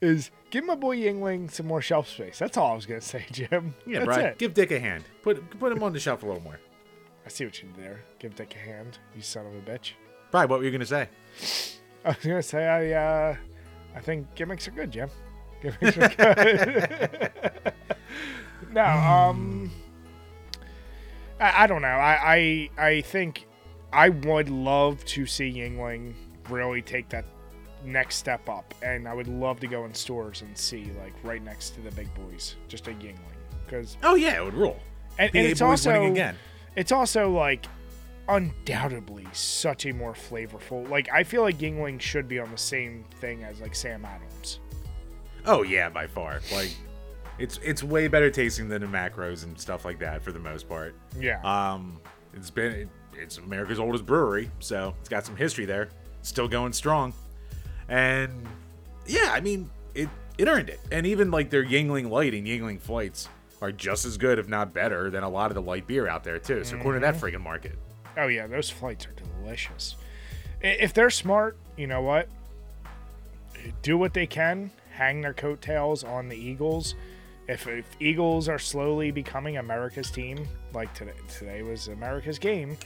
[0.00, 3.26] Is give my boy Yuengling some more shelf space that's all I was gonna say
[3.32, 4.38] Jim Yeah, it.
[4.38, 5.04] Give Dick a hand.
[5.22, 6.60] Put put him on the shelf a little more.
[7.26, 8.04] I see what you did there.
[8.18, 9.92] Give Dick a hand, you son of a bitch.
[10.30, 11.08] Bry, what were you gonna say?
[12.04, 13.36] I was gonna say I uh
[13.96, 15.10] I think gimmicks are good, Jim.
[15.62, 17.32] Gimmicks are good.
[18.72, 19.70] no, um
[21.40, 21.88] I, I don't know.
[21.88, 23.46] I, I I think
[23.92, 26.14] I would love to see Yuengling
[26.48, 27.24] really take that
[27.84, 31.42] next step up and I would love to go in stores and see like right
[31.42, 33.18] next to the big boys, just a Yuengling.
[33.64, 34.78] Because Oh yeah, it would rule.
[35.18, 36.34] and, and it's also again.
[36.76, 37.66] it's also like
[38.28, 40.88] undoubtedly such a more flavorful.
[40.88, 44.60] Like I feel like Yuengling should be on the same thing as like Sam Adams.
[45.46, 46.40] Oh yeah, by far.
[46.52, 46.74] Like
[47.38, 50.68] it's it's way better tasting than the macros and stuff like that for the most
[50.68, 50.94] part.
[51.18, 51.40] Yeah.
[51.42, 52.00] Um
[52.34, 55.88] it's been it's America's oldest brewery, so it's got some history there.
[56.22, 57.12] Still going strong.
[57.88, 58.46] And
[59.06, 60.80] yeah, I mean it it earned it.
[60.92, 63.28] And even like their Yuengling Light and Yuengling Flights
[63.60, 66.24] are just as good, if not better, than a lot of the light beer out
[66.24, 66.62] there too.
[66.64, 67.36] So according to that mm-hmm.
[67.36, 67.78] friggin' market.
[68.16, 69.96] oh yeah, those flights are delicious.
[70.60, 72.28] If they're smart, you know what?
[73.82, 74.70] Do what they can.
[74.92, 76.94] Hang their coattails on the Eagles.
[77.46, 82.76] If, if Eagles are slowly becoming America's team, like today, today was America's game,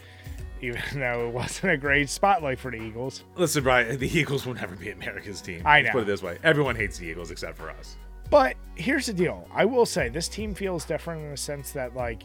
[0.63, 3.25] even though it wasn't a great spotlight for the Eagles.
[3.37, 5.63] Listen, Brian, the Eagles will never be America's team.
[5.67, 5.93] I Let's know.
[5.93, 6.39] put it this way.
[6.43, 7.97] Everyone hates the Eagles except for us.
[8.31, 9.47] But here's the deal.
[9.53, 12.23] I will say this team feels different in the sense that like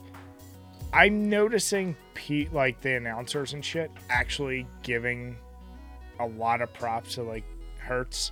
[0.94, 5.36] I'm noticing Pete like the announcers and shit actually giving
[6.20, 7.44] a lot of props to like
[7.80, 8.32] Hurts.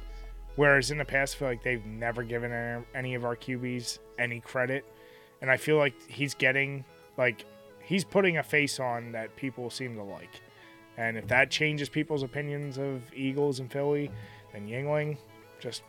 [0.55, 4.39] Whereas in the past, I feel like they've never given any of our QBs any
[4.39, 4.85] credit.
[5.41, 6.85] And I feel like he's getting
[7.17, 7.45] like
[7.85, 10.41] he's putting a face on that people seem to like.
[10.97, 14.11] And if that changes people's opinions of Eagles and Philly,
[14.53, 15.17] then Yuengling
[15.59, 15.83] just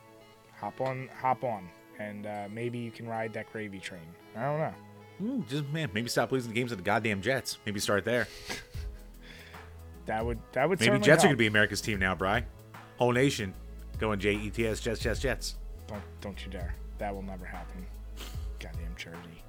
[0.59, 4.01] hop on hop on and uh, maybe you can ride that gravy train
[4.35, 4.73] i don't know
[5.19, 7.57] Hmm, just man, maybe stop losing games to the goddamn Jets.
[7.65, 8.27] Maybe start there.
[10.05, 12.45] that would that would Maybe Jets are gonna be America's team now, Bry.
[12.97, 13.53] Whole nation
[13.97, 15.55] going J E T S Jets Jets Jets.
[15.87, 17.85] don't don't you dare that will never happen
[18.59, 19.43] goddamn jersey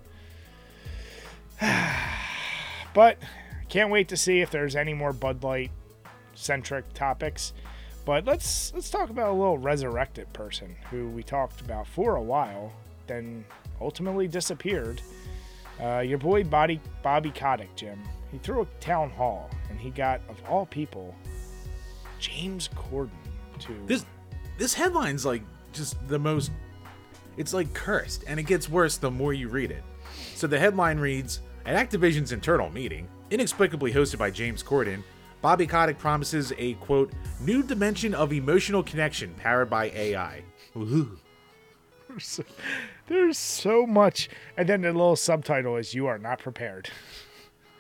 [2.99, 3.17] but
[3.69, 5.71] can't wait to see if there's any more bud light
[6.35, 7.53] centric topics
[8.05, 12.23] but let's let's talk about a little resurrected person who we talked about for a
[12.23, 12.73] while
[13.07, 13.45] then
[13.81, 15.01] ultimately disappeared
[15.81, 18.03] uh, your boy Bobby, Bobby Kotick, Jim.
[18.33, 21.15] He threw a town hall, and he got, of all people,
[22.19, 23.11] James Corden
[23.61, 24.05] to This
[24.59, 26.51] this headline's like just the most
[27.37, 29.85] it's like cursed and it gets worse the more you read it.
[30.35, 35.03] So the headline reads At Activision's internal meeting, inexplicably hosted by James Corden,
[35.43, 40.43] Bobby Kotick promises a quote new dimension of emotional connection powered by AI.
[40.79, 41.19] Ooh.
[43.07, 46.89] There's, so much, and then the little subtitle is "You are not prepared."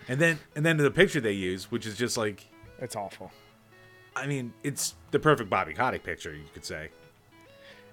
[0.07, 2.47] And then and then the picture they use, which is just like
[2.81, 3.33] It's awful.
[4.15, 6.91] I mean, it's the perfect Bobby Kotick picture, you could say.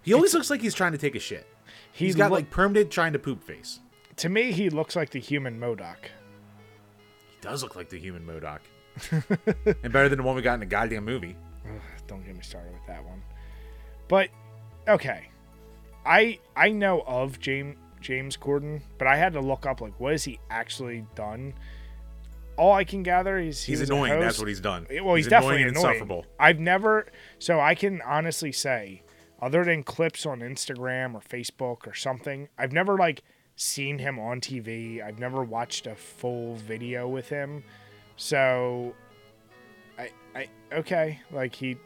[0.02, 1.48] He always looks like he's trying to take a shit.
[1.94, 3.80] He he's got loo- like permanent trying to poop face.
[4.18, 5.98] To me, he looks like the human MODOK.
[7.32, 8.60] He does look like the human MODOK.
[9.84, 11.36] and better than the one we got in the goddamn movie.
[11.66, 13.22] Ugh, don't get me started with that one.
[14.08, 14.30] But
[14.88, 15.30] okay,
[16.06, 20.12] I I know of James James Corden, but I had to look up like what
[20.12, 21.54] has he actually done.
[22.58, 24.18] All I can gather is he He's annoying.
[24.20, 24.88] That's what he's done.
[24.90, 25.76] Well, he's, he's definitely annoying.
[25.76, 26.26] insufferable.
[26.40, 29.04] I've never, so I can honestly say,
[29.42, 33.24] other than clips on Instagram or Facebook or something, I've never like
[33.56, 35.04] seen him on TV.
[35.04, 37.64] I've never watched a full video with him.
[38.18, 38.94] So,
[39.98, 41.78] I, I, okay, like he,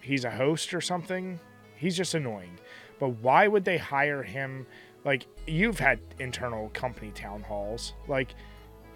[0.00, 1.38] he's a host or something.
[1.76, 2.58] He's just annoying.
[2.98, 4.66] But why would they hire him?
[5.04, 8.34] Like you've had internal company town halls, like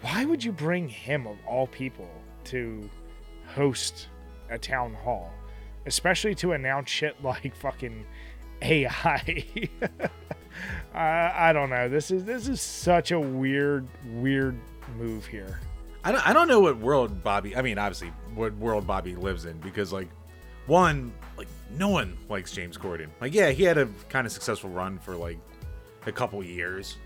[0.01, 2.09] why would you bring him of all people
[2.45, 2.89] to
[3.47, 4.07] host
[4.49, 5.31] a town hall
[5.85, 8.05] especially to announce shit like fucking
[8.61, 9.45] ai
[10.93, 14.57] I, I don't know this is this is such a weird weird
[14.97, 15.59] move here
[16.03, 17.55] I don't, I don't know what world Bobby.
[17.55, 20.09] I mean, obviously, what world Bobby lives in because, like,
[20.65, 21.47] one, like,
[21.77, 23.07] no one likes James Corden.
[23.21, 25.39] Like, yeah, he had a kind of successful run for like
[26.05, 26.97] a couple years.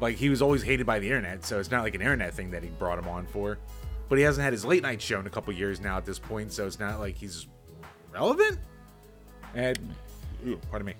[0.00, 2.50] Like, he was always hated by the internet, so it's not like an internet thing
[2.52, 3.58] that he brought him on for.
[4.08, 6.18] But he hasn't had his late night show in a couple years now at this
[6.18, 7.46] point, so it's not like he's
[8.12, 8.58] relevant.
[9.54, 9.78] And,
[10.46, 10.94] ooh, pardon me.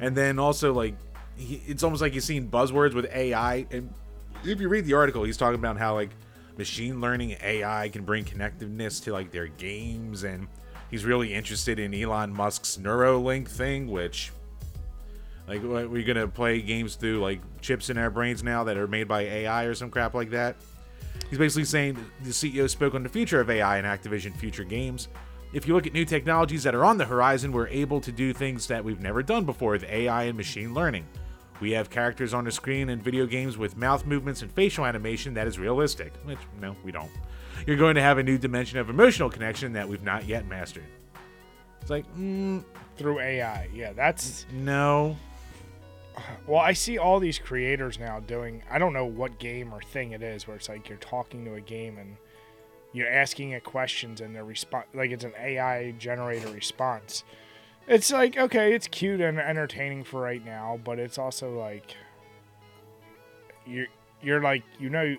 [0.00, 0.94] And then also, like,
[1.36, 3.66] he, it's almost like you've seen buzzwords with AI.
[3.70, 3.92] And
[4.44, 6.10] if you read the article, he's talking about how, like,
[6.58, 10.48] machine learning AI can bring connectiveness to like their games and
[10.90, 14.32] he's really interested in Elon Musk's Neuralink thing which
[15.46, 19.06] like we're gonna play games through like chips in our brains now that are made
[19.06, 20.56] by AI or some crap like that.
[21.30, 25.08] He's basically saying the CEO spoke on the future of AI and Activision future games.
[25.52, 28.32] If you look at new technologies that are on the horizon, we're able to do
[28.32, 31.06] things that we've never done before with AI and machine learning.
[31.60, 35.34] We have characters on the screen in video games with mouth movements and facial animation
[35.34, 37.10] that is realistic, which, no, we don't.
[37.66, 40.84] You're going to have a new dimension of emotional connection that we've not yet mastered.
[41.80, 42.62] It's like, mm,
[42.96, 45.16] through ai yeah that's no.
[46.46, 50.12] well i see all these creators now doing i don't know what game or thing
[50.12, 52.16] it is where it's like you're talking to a game and
[52.92, 57.24] you're asking it questions and they're respond like it's an ai generated response
[57.86, 61.94] it's like okay it's cute and entertaining for right now but it's also like
[63.66, 63.86] you're
[64.22, 65.16] you're like you know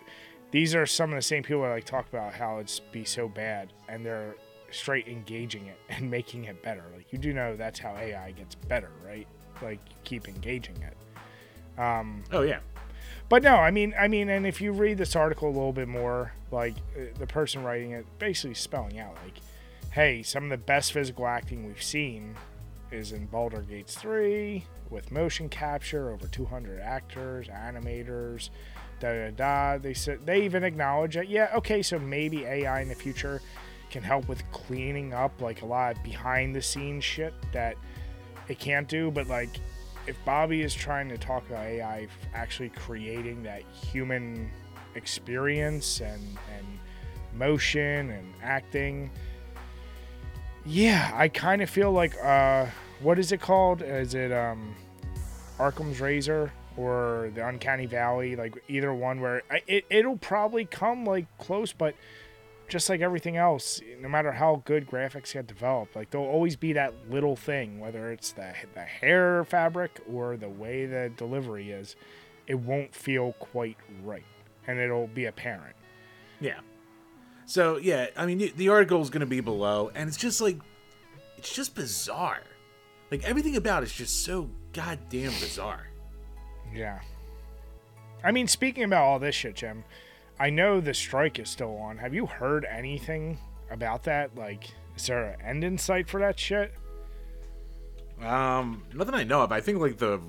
[0.51, 3.27] these are some of the same people that like talk about how it's be so
[3.27, 4.35] bad and they're
[4.71, 6.83] straight engaging it and making it better.
[6.95, 9.27] Like you do know that's how ai gets better right?
[9.61, 11.79] Like you keep engaging it.
[11.79, 12.59] Um Oh, yeah.
[13.29, 15.87] but no, I mean, I mean, and if you read this article a little bit
[15.87, 19.35] more, like uh, the person writing it, basically spelling out like,
[19.91, 22.35] hey, some of the best physical acting we've seen
[22.91, 28.49] is in Baldur Gates 3 with motion capture, over 200 actors, animators,
[28.99, 29.77] da da da.
[29.77, 33.41] They said they even acknowledge that, yeah, okay, so maybe AI in the future
[33.89, 37.75] can help with cleaning up like a lot of behind the scenes shit that
[38.47, 39.59] it can't do, but like
[40.07, 44.49] if Bobby is trying to talk about AI actually creating that human
[44.95, 46.65] experience and and
[47.33, 49.11] motion and acting,
[50.67, 52.65] yeah, I kind of feel like uh,
[53.01, 53.81] what is it called?
[53.81, 54.75] Is it um,
[55.57, 58.35] Arkham's Razor or the Uncanny Valley?
[58.35, 61.95] Like either one where I, it it'll probably come like close, but
[62.67, 66.73] just like everything else, no matter how good graphics get developed, like there'll always be
[66.73, 71.95] that little thing, whether it's the the hair fabric or the way the delivery is,
[72.45, 74.25] it won't feel quite right,
[74.67, 75.75] and it'll be apparent.
[76.41, 76.59] Yeah.
[77.47, 80.57] So, yeah, I mean, the- article is going to be below, and it's just like,
[81.37, 82.41] it's just bizarre.
[83.09, 85.87] Like, everything about it's just so goddamn bizarre.
[86.75, 86.99] Yeah.
[88.21, 89.85] I mean, speaking about all this shit, Jim,
[90.37, 91.97] I know the strike is still on.
[91.97, 93.37] Have you heard anything
[93.71, 94.35] about that?
[94.35, 94.65] Like,
[94.97, 96.73] is there an end in sight for that shit?
[98.21, 99.53] Um, nothing I know of.
[99.53, 100.19] I think like the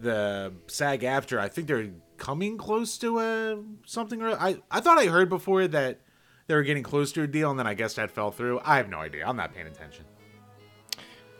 [0.00, 1.38] the SAG-AFTRA.
[1.38, 4.20] I think they're coming close to a something.
[4.20, 6.00] Or I I thought I heard before that
[6.46, 8.60] they were getting close to a deal, and then I guess that fell through.
[8.64, 9.26] I have no idea.
[9.26, 10.04] I'm not paying attention.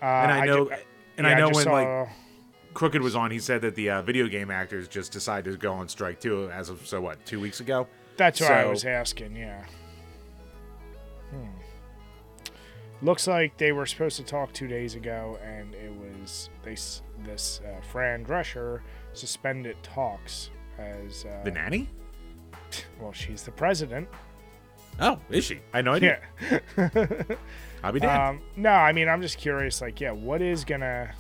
[0.01, 0.75] Uh, And I know, ju-
[1.19, 2.09] and yeah, I know just when saw- like
[2.75, 5.73] Crooked was on, he said that the uh, video game actors just decided to go
[5.75, 7.87] on strike too, as of so what, two weeks ago.
[8.17, 9.37] That's what I was asking.
[9.37, 9.65] Yeah.
[11.31, 11.47] Hmm.
[13.01, 16.77] Looks like they were supposed to talk two days ago, and it was they
[17.25, 18.81] this uh, Fran Drescher
[19.13, 21.89] suspended talks as uh, The nanny?
[23.01, 24.09] well, she's the president.
[25.01, 25.61] Oh, is she?
[25.73, 26.21] I know no idea.
[26.51, 27.37] Yeah.
[27.83, 28.39] I'll be damned.
[28.39, 29.81] Um, no, I mean, I'm just curious.
[29.81, 31.13] Like, yeah, what is gonna?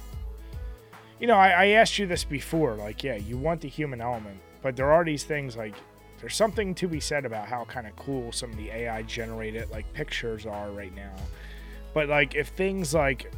[1.18, 2.74] You know, I, I asked you this before.
[2.74, 5.74] Like, yeah, you want the human element, but there are these things like
[6.20, 9.68] there's something to be said about how kind of cool some of the AI generated
[9.70, 11.14] like pictures are right now.
[11.94, 13.32] But like, if things like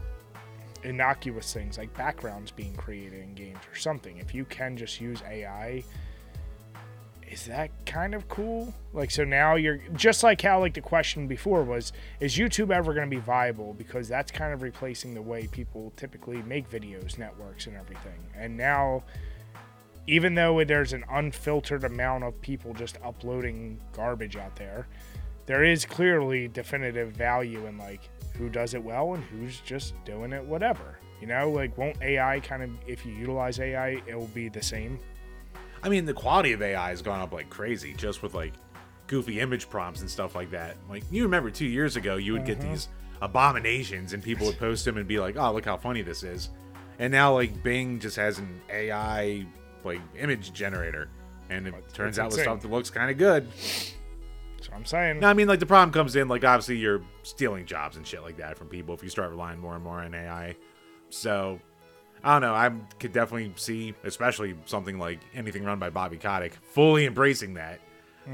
[0.83, 5.23] innocuous things like backgrounds being created in games or something, if you can just use
[5.23, 5.83] AI
[7.35, 8.73] is that kind of cool?
[8.93, 12.95] Like, so now you're just like how like the question before was, is YouTube ever
[12.95, 13.75] going to be viable?
[13.75, 18.21] Because that's kind of replacing the way people typically make videos, networks, and everything.
[18.37, 19.03] And now,
[20.07, 24.87] even though there's an unfiltered amount of people just uploading garbage out there,
[25.47, 30.33] there is clearly definitive value in like who does it well and who's just doing
[30.33, 31.01] it whatever.
[31.21, 34.63] You know, like won't AI kind of if you utilize AI, it will be the
[34.63, 35.01] same.
[35.85, 38.55] I mean, the quality of AI has gone up like crazy just with like
[39.07, 40.77] goofy image prompts and stuff like that.
[40.89, 42.89] Like, you remember two years ago, you would get these
[43.21, 46.51] abominations and people would post them and be like, oh, look how funny this is.
[46.99, 49.47] And now, like, Bing just has an AI,
[49.83, 51.09] like, image generator.
[51.51, 53.47] And it turns it's out with stuff that looks kind of good.
[53.59, 55.21] So I'm saying.
[55.21, 58.23] Now, I mean, like, the problem comes in, like, obviously you're stealing jobs and shit
[58.23, 60.57] like that from people if you start relying more and more on AI.
[61.11, 61.61] So,
[62.25, 62.55] I don't know.
[62.55, 67.81] I could definitely see, especially something like anything run by Bobby Kotick, fully embracing that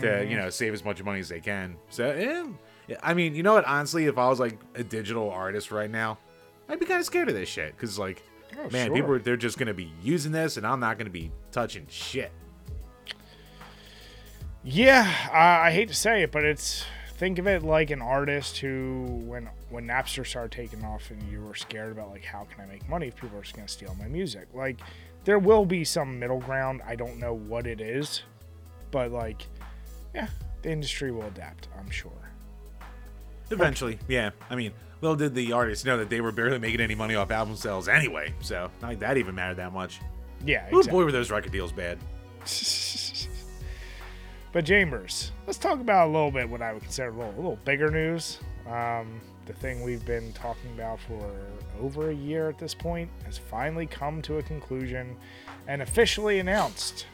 [0.01, 1.77] to, you know, save as much money as they can.
[1.91, 3.65] So, eh, I mean, you know what?
[3.65, 6.19] Honestly, if I was like a digital artist right now,
[6.69, 8.23] I'd be kind of scared of this shit because, like,
[8.59, 8.95] Oh, man, sure.
[8.97, 12.33] people are, they're just gonna be using this, and I'm not gonna be touching shit.
[14.63, 16.85] Yeah, uh, I hate to say it, but it's
[17.17, 21.43] think of it like an artist who, when when Napster started taking off, and you
[21.43, 23.95] were scared about like how can I make money if people are just gonna steal
[23.99, 24.49] my music.
[24.53, 24.81] Like,
[25.25, 26.83] there will be some middle ground.
[26.87, 28.23] I don't know what it is,
[28.91, 29.47] but like,
[30.15, 30.29] yeah,
[30.63, 31.69] the industry will adapt.
[31.79, 32.13] I'm sure.
[33.51, 34.31] Eventually, yeah.
[34.49, 37.31] I mean, little did the artists know that they were barely making any money off
[37.31, 40.01] album sales anyway, so not like that even mattered that much.
[40.45, 41.99] Yeah, Ooh, boy, were those record deals bad.
[44.53, 47.37] but Chambers, let's talk about a little bit what I would consider a little, a
[47.37, 48.39] little bigger news.
[48.67, 49.21] Um,
[49.51, 51.29] the thing we've been talking about for
[51.81, 55.17] over a year at this point has finally come to a conclusion
[55.67, 57.07] and officially announced.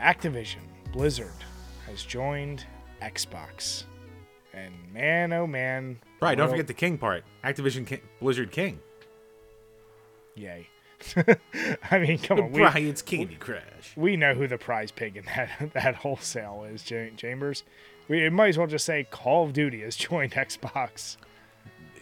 [0.00, 1.44] Activision Blizzard
[1.86, 2.64] has joined
[3.02, 3.84] Xbox.
[4.54, 5.98] And man, oh man.
[6.22, 7.24] Right, don't forget the King part.
[7.44, 8.80] Activision King, Blizzard King.
[10.34, 10.66] Yay.
[11.90, 12.52] I mean, come on.
[12.52, 13.62] We, right, it's Candy Crush.
[13.96, 17.64] we know who the prize pig in that that wholesale is, Chambers.
[18.08, 21.16] We it might as well just say Call of Duty has joined Xbox.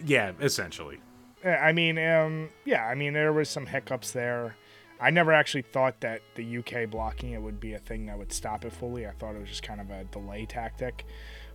[0.05, 1.01] Yeah, essentially.
[1.45, 4.57] I mean, um, yeah, I mean there was some hiccups there.
[4.99, 8.33] I never actually thought that the UK blocking it would be a thing that would
[8.33, 9.07] stop it fully.
[9.07, 11.05] I thought it was just kind of a delay tactic,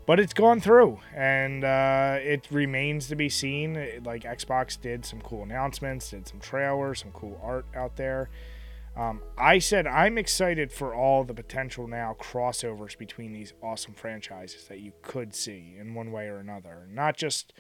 [0.06, 4.02] but it's gone through, and uh, it remains to be seen.
[4.06, 8.30] Like Xbox did some cool announcements, did some trailers, some cool art out there.
[8.95, 14.67] Um, I said I'm excited for all the potential now crossovers between these awesome franchises
[14.67, 16.88] that you could see in one way or another.
[16.91, 17.54] Not just,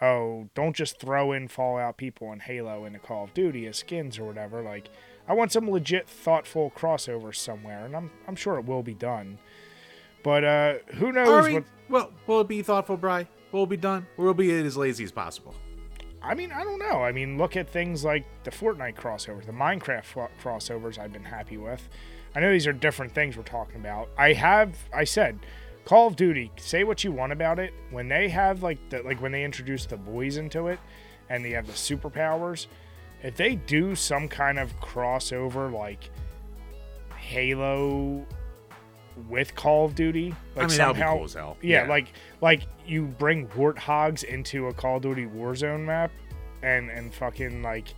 [0.00, 4.18] oh, don't just throw in Fallout people and Halo into Call of Duty as skins
[4.18, 4.62] or whatever.
[4.62, 4.88] Like,
[5.28, 9.38] I want some legit, thoughtful crossover somewhere, and I'm I'm sure it will be done.
[10.22, 11.46] But uh, who knows?
[11.46, 13.28] We, what, well, will it be thoughtful, Bry?
[13.52, 14.06] Will it be done?
[14.16, 15.54] Or will it be as lazy as possible?
[16.22, 17.02] I mean, I don't know.
[17.02, 20.98] I mean, look at things like the Fortnite crossovers, the Minecraft crossovers.
[20.98, 21.88] I've been happy with.
[22.34, 24.08] I know these are different things we're talking about.
[24.18, 25.38] I have, I said,
[25.84, 26.50] Call of Duty.
[26.56, 27.72] Say what you want about it.
[27.90, 30.78] When they have like the like when they introduce the boys into it,
[31.30, 32.66] and they have the superpowers.
[33.22, 36.10] If they do some kind of crossover like
[37.16, 38.26] Halo
[39.28, 41.56] with Call of Duty, like I mean, that would be somehow, cool as hell.
[41.62, 46.10] yeah, like like you bring warthogs into a Call of Duty Warzone map
[46.62, 47.94] and and fucking like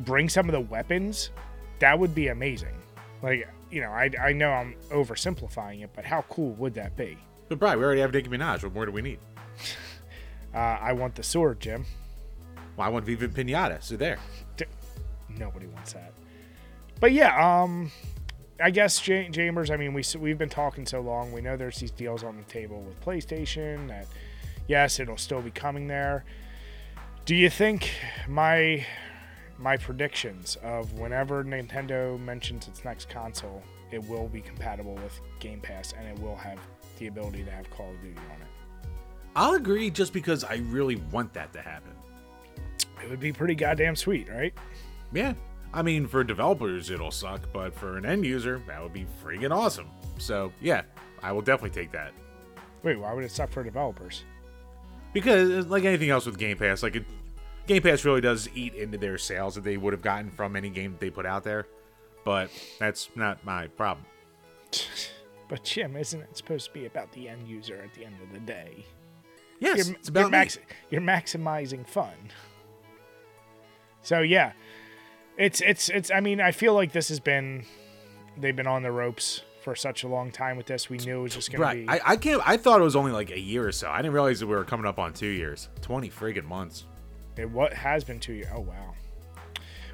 [0.00, 1.30] bring some of the weapons,
[1.78, 2.74] that would be amazing.
[3.22, 7.16] Like, you know, I, I know I'm oversimplifying it, but how cool would that be?
[7.48, 8.62] But Bry, we already have Nicki Minaj.
[8.62, 9.18] What more do we need?
[10.54, 11.84] Uh, I want the sword, Jim.
[12.76, 13.82] Well, I want Viva Pinata.
[13.82, 14.18] So there.
[15.36, 16.12] Nobody wants that.
[17.00, 17.90] But yeah, um
[18.60, 19.70] I guess Ja- Chambers.
[19.70, 21.32] I mean, we we've been talking so long.
[21.32, 23.88] We know there's these deals on the table with PlayStation.
[23.88, 24.06] That
[24.68, 26.24] yes, it'll still be coming there.
[27.24, 27.90] Do you think
[28.28, 28.84] my
[29.58, 35.60] my predictions of whenever Nintendo mentions its next console, it will be compatible with Game
[35.60, 36.58] Pass and it will have
[36.98, 38.88] the ability to have Call of Duty on it?
[39.36, 41.92] I'll agree just because I really want that to happen.
[43.02, 44.54] It would be pretty goddamn sweet, right?
[45.12, 45.34] Yeah.
[45.74, 49.50] I mean, for developers, it'll suck, but for an end user, that would be freaking
[49.50, 49.90] awesome.
[50.18, 50.82] So, yeah,
[51.20, 52.12] I will definitely take that.
[52.84, 54.24] Wait, why would it suck for developers?
[55.12, 57.04] Because, uh, like anything else with Game Pass, like, it,
[57.66, 60.70] Game Pass really does eat into their sales that they would have gotten from any
[60.70, 61.66] game that they put out there.
[62.24, 64.06] But that's not my problem.
[65.46, 68.32] But Jim, isn't it supposed to be about the end user at the end of
[68.32, 68.86] the day?
[69.60, 70.48] Yes, you're, it's about you're, me.
[70.90, 72.14] you're maximizing fun.
[74.02, 74.52] So yeah,
[75.38, 76.10] it's it's it's.
[76.10, 77.64] I mean, I feel like this has been
[78.36, 80.90] they've been on the ropes for such a long time with this.
[80.90, 81.86] We knew it was just gonna Right.
[81.86, 81.88] be.
[81.88, 82.42] I, I can't.
[82.44, 83.88] I thought it was only like a year or so.
[83.90, 85.68] I didn't realize that we were coming up on two years.
[85.80, 86.84] Twenty friggin' months.
[87.36, 88.48] It what has been two years.
[88.54, 88.94] Oh wow.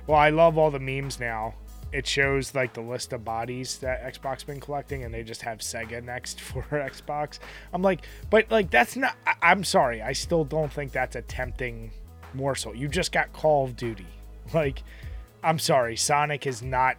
[0.07, 1.55] Well, I love all the memes now.
[1.93, 5.59] It shows like the list of bodies that Xbox been collecting, and they just have
[5.59, 7.38] Sega next for Xbox.
[7.72, 9.16] I'm like, but like that's not.
[9.26, 10.03] I, I'm sorry.
[10.03, 11.91] I still don't think that's a tempting
[12.34, 12.74] morsel.
[12.74, 14.07] You just got Call of Duty.
[14.53, 14.82] Like,
[15.43, 15.97] I'm sorry.
[15.97, 16.97] Sonic is not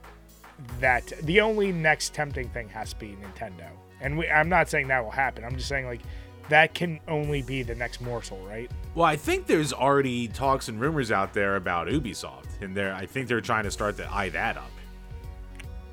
[0.79, 1.07] that.
[1.23, 3.69] The only next tempting thing has to be Nintendo.
[3.99, 5.43] And we, I'm not saying that will happen.
[5.43, 6.01] I'm just saying like
[6.49, 8.69] that can only be the next morsel, right?
[8.95, 12.93] Well, I think there's already talks and rumors out there about Ubisoft, and they're.
[12.93, 14.71] I think they're trying to start to eye that up.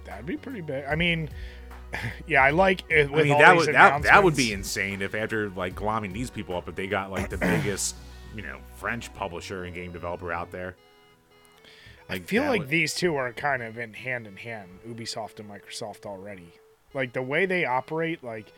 [0.05, 0.84] That'd be pretty big.
[0.86, 1.28] I mean,
[2.26, 3.11] yeah, I like it.
[3.11, 6.57] I mean, that would that, that would be insane if after like glomming these people
[6.57, 7.96] up, if they got like the biggest,
[8.34, 10.76] you know, French publisher and game developer out there.
[12.09, 15.48] I feel like would- these two are kind of in hand in hand, Ubisoft and
[15.50, 16.54] Microsoft already.
[16.94, 18.52] Like the way they operate, like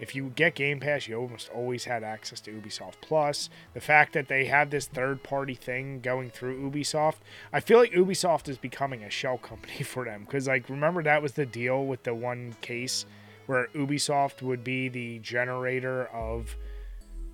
[0.00, 3.50] if you get Game Pass, you almost always had access to Ubisoft Plus.
[3.74, 7.16] The fact that they have this third party thing going through Ubisoft,
[7.52, 10.24] I feel like Ubisoft is becoming a shell company for them.
[10.24, 13.06] Because, like, remember that was the deal with the one case
[13.46, 16.56] where Ubisoft would be the generator of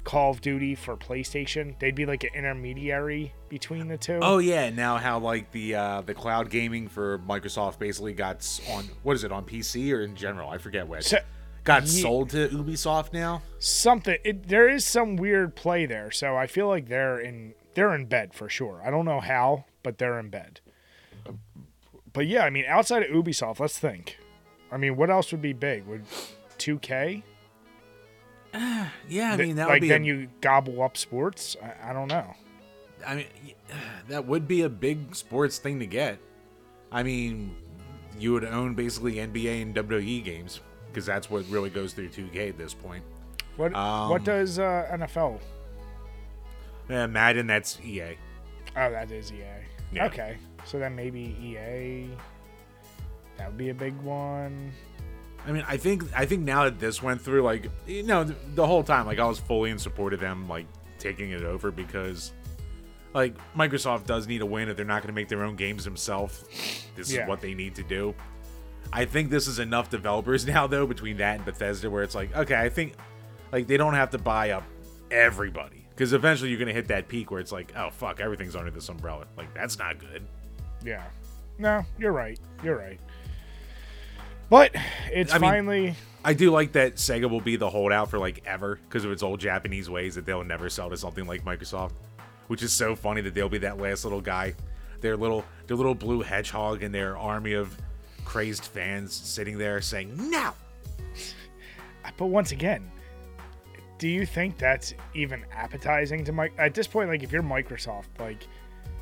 [0.05, 1.78] Call of Duty for PlayStation?
[1.78, 4.20] They'd be like an intermediary between the two.
[4.22, 8.84] Oh yeah, now how like the uh, the cloud gaming for Microsoft basically got on
[9.02, 10.50] what is it on PC or in general?
[10.50, 11.05] I forget which.
[11.05, 11.18] So-
[11.64, 13.40] got Ye- sold to Ubisoft now.
[13.59, 17.94] something it, there is some weird play there so i feel like they're in they're
[17.94, 20.61] in bed for sure i don't know how but they're in bed
[22.12, 24.18] but yeah i mean outside of ubisoft let's think
[24.70, 26.05] i mean what else would be big would
[26.59, 27.22] 2k
[29.09, 31.92] Yeah, I mean that like would be then a, you gobble up sports I, I
[31.92, 32.34] don't know
[33.07, 33.26] I mean
[34.09, 36.18] that would be a big sports thing to get.
[36.92, 37.57] I mean,
[38.18, 42.50] you would own basically NBA and WWE games because that's what really goes through 2K
[42.50, 43.02] at this point.
[43.57, 43.80] what what
[44.20, 45.40] Um, does uh, nfl
[46.88, 48.16] Yeah, Madden, that's EA.
[48.76, 49.42] oh that is ea
[49.92, 50.07] Yeah.
[50.07, 52.09] okay so then maybe ea
[53.36, 54.70] that would be a big one
[55.47, 58.34] I mean, I think I think now that this went through, like you know, the,
[58.55, 60.66] the whole time, like I was fully in support of them, like
[60.99, 62.32] taking it over because,
[63.12, 65.84] like, Microsoft does need a win if they're not going to make their own games
[65.84, 66.45] themselves.
[66.97, 67.22] This Yeah.
[67.24, 68.14] is what they need to do.
[68.92, 72.34] I think this is enough developers now, though, between that and Bethesda, where it's like,
[72.36, 72.95] okay, I think
[73.53, 74.64] like they don't have to buy up
[75.11, 78.57] everybody because eventually you're going to hit that peak where it's like, oh fuck, everything's
[78.57, 79.26] under this umbrella.
[79.36, 80.26] Like that's not good.
[80.84, 81.05] Yeah.
[81.59, 82.38] No, you're right.
[82.62, 82.99] You're right.
[84.51, 84.74] But
[85.12, 88.42] it's I mean- finally I do like that Sega will be the holdout for like
[88.47, 91.92] ever because of its old Japanese ways that they'll never sell to something like Microsoft,
[92.47, 94.55] which is so funny that they'll be that last little guy,
[95.03, 97.76] their little their little blue hedgehog and their army of
[98.24, 100.53] crazed fans sitting there saying no.
[102.05, 102.90] Uh, but once again,
[103.99, 108.07] do you think that's even appetizing to Mike at this point like if you're Microsoft,
[108.18, 108.47] like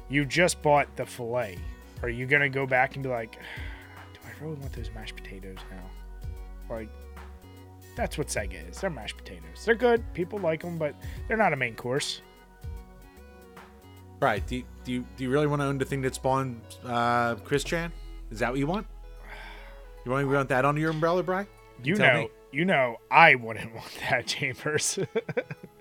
[0.09, 1.57] you just bought the fillet,
[2.03, 3.39] are you going to go back and be like
[4.43, 6.75] I really want those mashed potatoes now?
[6.75, 6.89] Like
[7.97, 8.81] that's what Sega is.
[8.81, 9.65] They're mashed potatoes.
[9.65, 10.03] They're good.
[10.15, 10.97] People like them, but
[11.29, 12.23] they're not a main course.
[14.21, 14.45] Right?
[14.47, 17.37] Do you, do you do you really want to own the thing that spawned uh,
[17.37, 17.93] Chris Chan?
[18.33, 18.87] Is that what you want?
[20.05, 21.47] You want you want that under your umbrella, Bry?
[21.85, 22.31] You Tell know, me.
[22.51, 24.99] you know, I wouldn't want that, Chambers.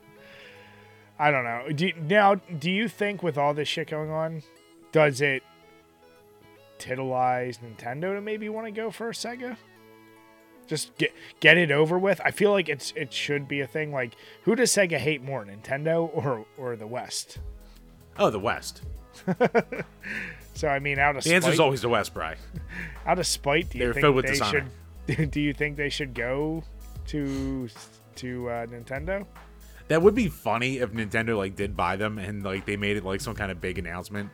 [1.20, 1.68] I don't know.
[1.74, 4.44] Do you, now, do you think with all this shit going on,
[4.92, 5.44] does it
[6.82, 9.58] titilize Nintendo to maybe want to go for a Sega?
[10.68, 12.22] Just get get it over with.
[12.24, 13.92] I feel like it's it should be a thing.
[13.92, 17.40] Like, who does Sega hate more, Nintendo or or the West?
[18.18, 18.82] Oh, the West.
[20.54, 22.36] So I mean, out of The spite, is always the West, Bry.
[23.06, 24.66] out of spite, do you They're think they dishonor.
[25.08, 25.32] should?
[25.32, 26.64] Do you think they should go
[27.08, 27.70] to
[28.18, 29.26] to uh, Nintendo?
[29.88, 33.04] That would be funny if Nintendo like did buy them and like they made it
[33.04, 34.30] like some kind of big announcement,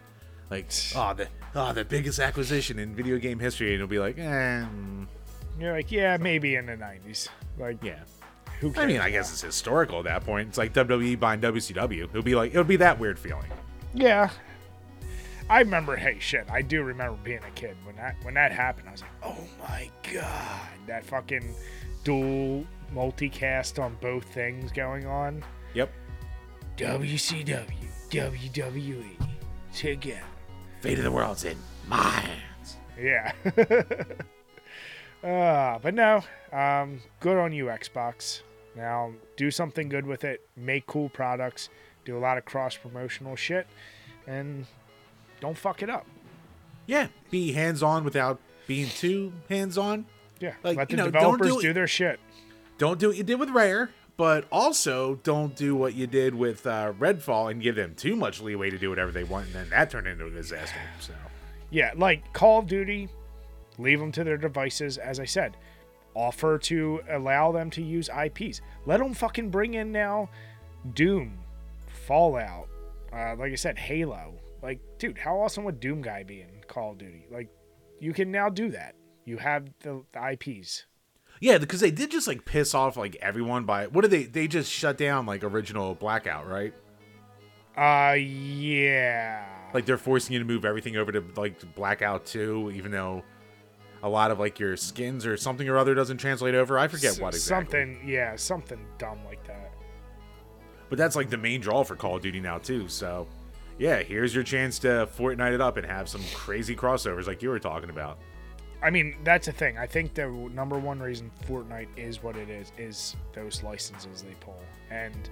[0.49, 4.17] like oh the oh the biggest acquisition in video game history, and it'll be like,
[4.17, 4.65] eh,
[5.59, 7.27] You're like, yeah, maybe in the '90s.
[7.57, 7.99] Like, yeah.
[8.59, 8.83] who cares?
[8.83, 10.49] I mean, I guess it's historical at that point.
[10.49, 12.05] It's like WWE buying WCW.
[12.05, 13.51] It'll be like it'll be that weird feeling.
[13.93, 14.29] Yeah.
[15.49, 18.89] I remember, hey, shit, I do remember being a kid when that when that happened.
[18.89, 21.55] I was like, oh my god, that fucking
[22.03, 25.43] dual multicast on both things going on.
[25.73, 25.91] Yep.
[26.77, 27.65] WCW,
[28.09, 29.27] WWE,
[29.73, 30.21] together.
[30.87, 32.77] Fate of the world's in my hands.
[32.97, 33.33] Yeah.
[35.21, 36.23] uh, but no,
[36.53, 38.39] um, good on you, Xbox.
[38.73, 40.47] Now, do something good with it.
[40.55, 41.67] Make cool products.
[42.05, 43.67] Do a lot of cross promotional shit.
[44.27, 44.65] And
[45.41, 46.07] don't fuck it up.
[46.85, 50.05] Yeah, be hands on without being too hands on.
[50.39, 50.53] Yeah.
[50.63, 52.17] Like, Let the you know, developers do do, their shit.
[52.77, 56.65] Don't do what you did with Rare, but also don't do what you did with
[56.65, 59.69] uh, Redfall and give them too much leeway to do whatever they want, and then
[59.69, 60.79] that turned into a disaster.
[60.99, 61.13] So
[61.69, 63.07] Yeah, like Call of Duty,
[63.77, 64.97] leave them to their devices.
[64.97, 65.55] As I said,
[66.15, 68.61] offer to allow them to use IPs.
[68.87, 70.29] Let them fucking bring in now
[70.95, 71.37] Doom,
[72.07, 72.67] Fallout,
[73.13, 74.33] uh, like I said, Halo.
[74.63, 77.27] Like, dude, how awesome would Doom guy be in Call of Duty?
[77.31, 77.49] Like,
[77.99, 78.95] you can now do that.
[79.25, 80.85] You have the, the IPs.
[81.39, 84.23] Yeah, because they did just like piss off like everyone by what did they?
[84.23, 86.73] They just shut down like original Blackout, right?
[87.77, 89.45] Uh, yeah.
[89.73, 93.23] Like they're forcing you to move everything over to like Blackout 2, even though
[94.01, 96.79] a lot of like your skins or something or other doesn't translate over.
[96.79, 97.81] I forget S- what exactly.
[97.81, 99.73] Something, yeah, something dumb like that.
[100.89, 102.87] But that's like the main draw for Call of Duty now too.
[102.87, 103.27] So,
[103.77, 107.49] yeah, here's your chance to Fortnite it up and have some crazy crossovers like you
[107.49, 108.19] were talking about.
[108.81, 109.77] I mean, that's the thing.
[109.77, 114.35] I think the number one reason Fortnite is what it is is those licenses they
[114.39, 114.59] pull.
[114.91, 115.29] And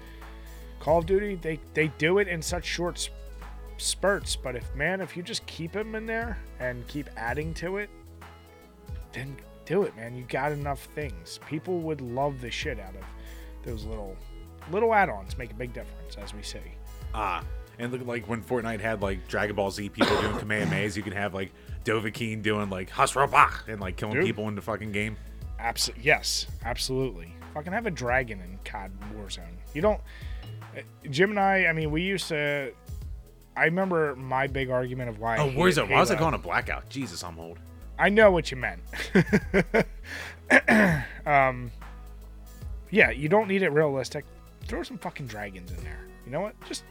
[0.79, 3.09] Call of Duty, they they do it in such short
[3.77, 4.35] spurts.
[4.35, 7.89] But if man, if you just keep them in there and keep adding to it,
[9.13, 10.15] then do it, man.
[10.15, 11.39] You got enough things.
[11.47, 13.03] People would love the shit out of
[13.63, 14.15] those little
[14.71, 15.37] little add-ons.
[15.37, 16.73] Make a big difference, as we say.
[17.13, 17.43] Ah,
[17.79, 21.13] and look like when Fortnite had like Dragon Ball Z people doing Kamehamehas, you can
[21.13, 21.51] have like
[21.85, 24.25] Dovahkiin doing like Fus Ro Dah and like killing Dude.
[24.25, 25.15] people in the fucking game.
[25.59, 27.33] Abs- yes, absolutely.
[27.53, 29.43] Fucking have a dragon in COD Warzone.
[29.73, 30.01] You don't.
[30.77, 32.73] uh, Jim and I, I mean, we used to.
[33.55, 35.37] I remember my big argument of why.
[35.37, 35.89] Oh, Warzone.
[35.89, 36.89] Why was it going to Blackout?
[36.89, 37.59] Jesus, I'm old.
[37.97, 38.81] I know what you meant.
[41.25, 41.71] um,
[42.91, 44.25] yeah, you don't need it realistic.
[44.67, 46.05] Throw some fucking dragons in there.
[46.25, 46.55] You know what?
[46.67, 46.83] Just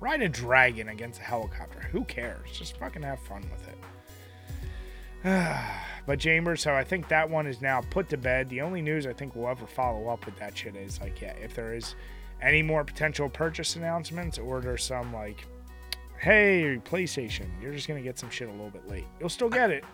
[0.00, 1.80] ride a dragon against a helicopter.
[1.90, 2.50] Who cares?
[2.52, 3.75] Just fucking have fun with it.
[6.06, 8.48] but Chambers, so I think that one is now put to bed.
[8.48, 11.32] The only news I think we'll ever follow up with that shit is like, yeah,
[11.32, 11.96] if there is
[12.40, 15.44] any more potential purchase announcements or there's some like,
[16.20, 19.06] hey, PlayStation, you're just gonna get some shit a little bit late.
[19.18, 19.84] You'll still get it.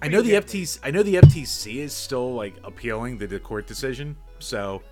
[0.00, 0.78] I know the FTC.
[0.82, 4.82] I know the FTC is still like appealing the, court decision, so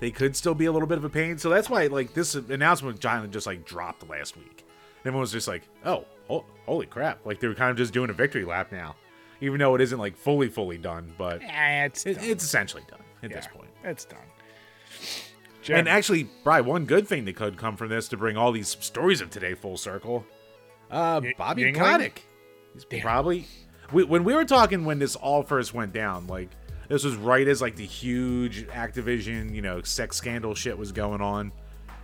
[0.00, 1.38] they could still be a little bit of a pain.
[1.38, 4.64] So that's why like this announcement Giant just like dropped last week.
[5.04, 8.10] And everyone was just like, "Oh, ho- holy crap!" Like they're kind of just doing
[8.10, 8.96] a victory lap now,
[9.40, 12.24] even though it isn't like fully fully done, but Eh, it's it, done.
[12.24, 13.70] it's essentially done at this point.
[13.84, 14.18] It's done.
[15.68, 18.68] And actually, probably one good thing that could come from this to bring all these
[18.80, 20.24] stories of today full circle.
[20.90, 21.76] Uh, Y- Bobby Yuengling?
[21.76, 22.24] Kotick.
[22.74, 23.46] He's probably
[23.92, 26.26] we, when we were talking when this all first went down.
[26.26, 26.48] Like
[26.88, 31.20] this was right as like the huge Activision, you know, sex scandal shit was going
[31.20, 31.52] on,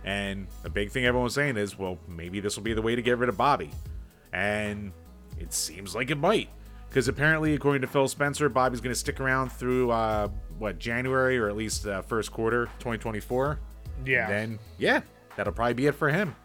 [0.05, 2.95] and the big thing everyone was saying is, well, maybe this will be the way
[2.95, 3.71] to get rid of Bobby,
[4.33, 4.91] and
[5.39, 6.49] it seems like it might.
[6.89, 10.27] Because apparently, according to Phil Spencer, Bobby's going to stick around through uh,
[10.57, 13.59] what January or at least uh, first quarter 2024.
[14.05, 15.01] yeah, Then yeah,
[15.35, 16.35] that'll probably be it for him.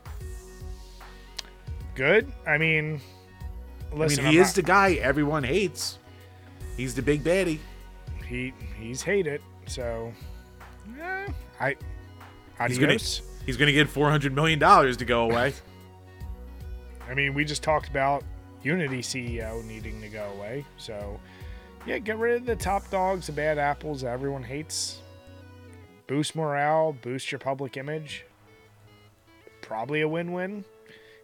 [1.95, 2.31] good.
[2.47, 3.01] I mean,
[3.93, 5.99] listen, I mean, I'm he is not- the guy everyone hates.
[6.77, 7.59] He's the big baddie.
[8.29, 9.41] he he's hated.
[9.67, 10.13] So,
[11.01, 11.27] eh,
[11.61, 11.77] I
[12.69, 13.23] He's gonna adios.
[13.47, 15.55] he's gonna get 400 million dollars to go away.
[17.09, 18.25] I mean, we just talked about
[18.63, 20.65] Unity CEO needing to go away.
[20.77, 21.21] So,
[21.87, 25.01] yeah, get rid of the top dogs, the bad apples that everyone hates.
[26.07, 28.25] Boost morale, boost your public image.
[29.63, 30.65] Probably a win-win.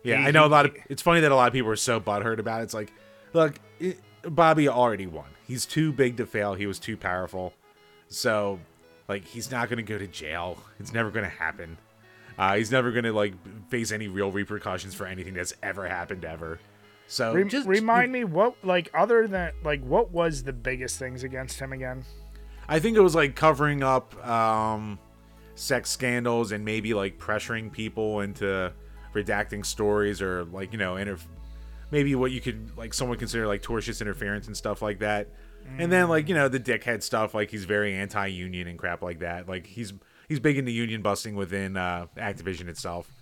[0.03, 0.77] Yeah, He- I know a lot of.
[0.89, 2.65] It's funny that a lot of people are so butthurt about it.
[2.65, 2.93] It's like,
[3.35, 5.27] look, it, Bobby already won.
[5.47, 6.55] He's too big to fail.
[6.55, 7.53] He was too powerful.
[8.09, 8.59] So,
[9.09, 10.59] like, he's not gonna go to jail.
[10.79, 11.77] It's never gonna happen.
[12.41, 13.35] Uh, he's never gonna like
[13.69, 16.59] face any real repercussions for anything that's ever happened ever.
[17.07, 21.23] So Re- just remind me what like other than like what was the biggest things
[21.23, 22.03] against him again?
[22.67, 24.99] I think it was like covering up um,
[25.55, 28.73] sex scandals and maybe like pressuring people into
[29.15, 31.19] redacting stories or like you know inter-
[31.91, 35.29] maybe what you could like someone consider like tortious interference and stuff like that.
[35.77, 39.19] And then like you know the dickhead stuff like he's very anti-union and crap like
[39.19, 39.47] that.
[39.47, 39.93] Like he's
[40.31, 43.13] he's big into union busting within uh, Activision itself.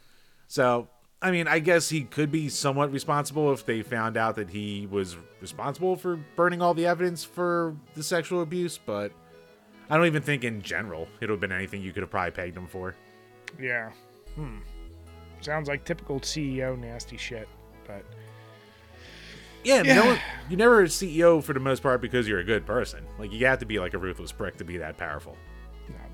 [0.46, 0.88] So
[1.20, 4.86] I mean I guess he could be somewhat responsible if they found out that he
[4.88, 9.10] was responsible for burning all the evidence for the sexual abuse, but
[9.90, 12.30] I don't even think in general it would have been anything you could have probably
[12.32, 12.94] pegged him for.
[13.58, 13.90] Yeah.
[14.34, 14.58] Hmm.
[15.40, 17.48] Sounds like typical CEO nasty shit,
[17.86, 18.04] but
[19.64, 19.94] Yeah, Yeah.
[19.94, 20.18] no
[20.50, 23.04] you're never a CEO for the most part because you're a good person.
[23.18, 25.36] Like you have to be like a ruthless prick to be that powerful.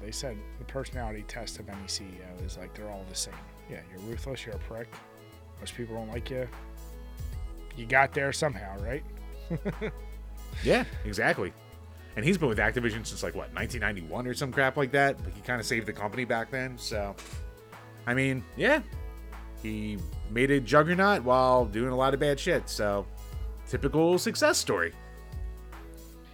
[0.05, 3.35] They said the personality test of any CEO is like they're all the same.
[3.71, 4.93] Yeah, you're ruthless, you're a prick.
[5.61, 6.47] Most people don't like you.
[7.77, 9.03] You got there somehow, right?
[10.63, 11.53] Yeah, exactly.
[12.17, 15.23] And he's been with Activision since like what 1991 or some crap like that.
[15.25, 16.79] Like he kind of saved the company back then.
[16.79, 17.17] So,
[18.07, 18.83] I mean, yeah,
[19.63, 19.99] he
[20.31, 22.69] made a juggernaut while doing a lot of bad shit.
[22.69, 23.07] So,
[23.67, 24.93] typical success story.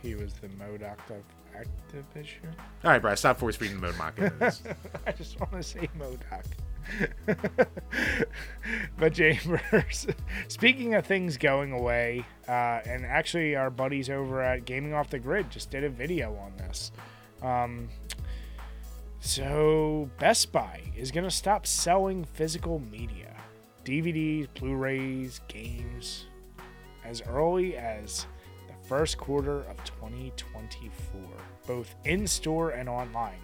[0.03, 1.23] He was the MODOK of
[1.57, 2.53] Activision.
[2.85, 4.33] All right, bro, stop force feeding the mode.
[5.07, 6.45] I just want to say MODOK.
[8.99, 10.07] but Chambers,
[10.49, 15.19] speaking of things going away, uh, and actually our buddies over at Gaming Off the
[15.19, 16.93] Grid just did a video on this.
[17.43, 17.89] Um,
[19.21, 23.37] so Best Buy is going to stop selling physical media,
[23.85, 26.27] DVDs, Blu-rays, games,
[27.05, 28.27] as early as
[28.91, 31.21] first quarter of 2024,
[31.65, 33.39] both in store and online.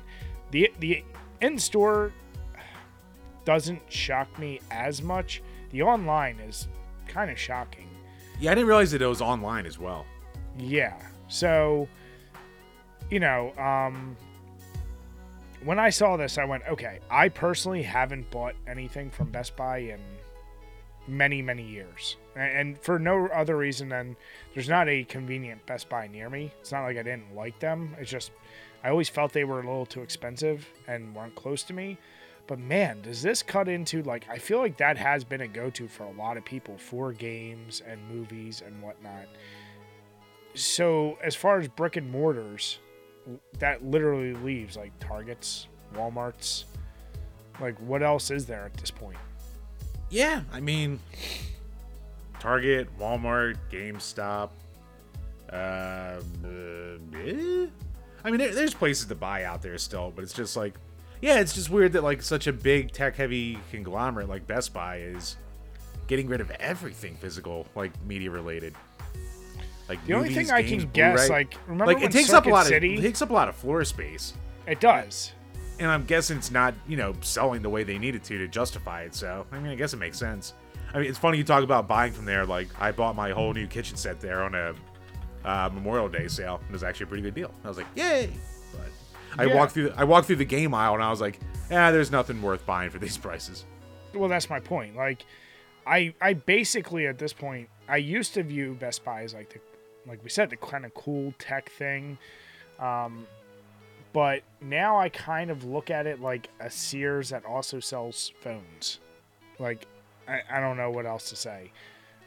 [0.51, 1.05] The the
[1.41, 2.13] in store
[3.45, 5.43] doesn't shock me as much.
[5.71, 6.67] The online is
[7.07, 7.89] kind of shocking.
[8.41, 10.05] yeah, I didn't realize that it was online as well.
[10.59, 11.01] Yeah.
[11.29, 11.89] So,
[13.09, 14.17] you know, um,
[15.63, 19.79] when I saw this, I went, okay, I personally haven't bought anything from Best Buy
[19.79, 20.01] in
[21.07, 22.17] many, many years.
[22.37, 24.17] And for no other reason than
[24.55, 26.53] there's not a convenient Best Buy near me.
[26.61, 27.97] It's not like I didn't like them.
[27.99, 28.31] It's just,
[28.85, 31.99] I always felt they were a little too expensive and weren't close to me.
[32.47, 35.71] But man, does this cut into like, I feel like that has been a go
[35.71, 39.27] to for a lot of people for games and movies and whatnot
[40.57, 42.79] so as far as brick and mortars
[43.59, 46.65] that literally leaves like targets walmarts
[47.61, 49.19] like what else is there at this point
[50.09, 51.01] Yeah, I mean,
[52.41, 54.51] Target, Walmart, GameStop.
[55.53, 57.67] Uh, uh, eh?
[58.25, 60.75] I mean, there, there's places to buy out there still, but it's just like,
[61.23, 65.37] yeah, it's just weird that like such a big tech-heavy conglomerate like Best Buy is
[66.09, 68.75] getting rid of everything physical, like media related.
[69.89, 71.45] Like the only movies, thing i games, can guess Blu-ray.
[71.45, 72.95] like remember like it takes Circuit up a lot City?
[72.95, 74.35] of it takes up a lot of floor space
[74.67, 75.31] it does
[75.79, 79.03] and I'm guessing it's not, you know, selling the way they needed to to justify
[79.03, 79.15] it.
[79.15, 80.55] So, I mean, I guess it makes sense.
[80.95, 82.47] I mean, it's funny you talk about buying from there.
[82.47, 84.75] Like, I bought my whole new kitchen set there on a
[85.45, 86.57] uh, Memorial Day sale.
[86.57, 87.53] And it was actually a pretty good deal.
[87.65, 88.31] I was like, yay!
[88.73, 88.89] But
[89.39, 89.55] I Yeah.
[89.55, 91.39] walked through, the, I walked through the game aisle, and I was like,
[91.71, 93.65] yeah, there's nothing worth buying for these prices.
[94.15, 95.27] well that's my point like
[95.87, 99.61] i i basically at this point i used to view best buy as like the
[100.09, 102.17] like we said the kind of cool tech thing
[102.79, 103.27] um
[104.15, 109.01] but now i kind of look at it like a sears that also sells phones
[109.59, 109.87] like
[110.29, 111.73] i, I don't know what else to say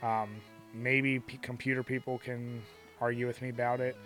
[0.02, 0.42] um
[0.74, 2.62] maybe p- computer people can
[3.02, 3.98] argue with me about it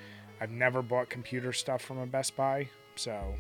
[0.41, 3.35] i've never bought computer stuff from a best buy so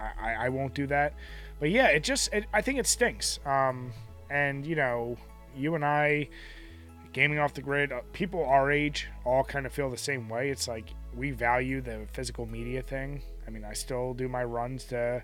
[0.00, 1.14] I, I, I won't do that.
[1.58, 3.38] But yeah, it just it, I think it stinks.
[3.44, 3.92] Um,
[4.30, 5.16] and you know,
[5.56, 6.28] you and I,
[7.12, 10.50] gaming off the grid, uh, people our age all kind of feel the same way.
[10.50, 13.22] It's like we value the physical media thing.
[13.46, 15.22] I mean, I still do my runs to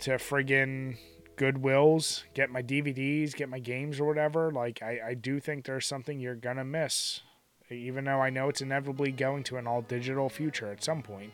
[0.00, 0.98] to friggin'
[1.36, 4.50] Goodwills, get my DVDs, get my games or whatever.
[4.50, 7.20] Like I, I do think there's something you're gonna miss.
[7.70, 11.32] Even though I know it's inevitably going to an all digital future at some point.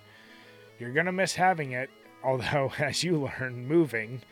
[0.79, 1.91] You're gonna miss having it
[2.25, 4.23] Although, as you learn moving,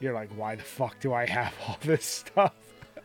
[0.00, 2.54] you're like, why the fuck do I have all this stuff?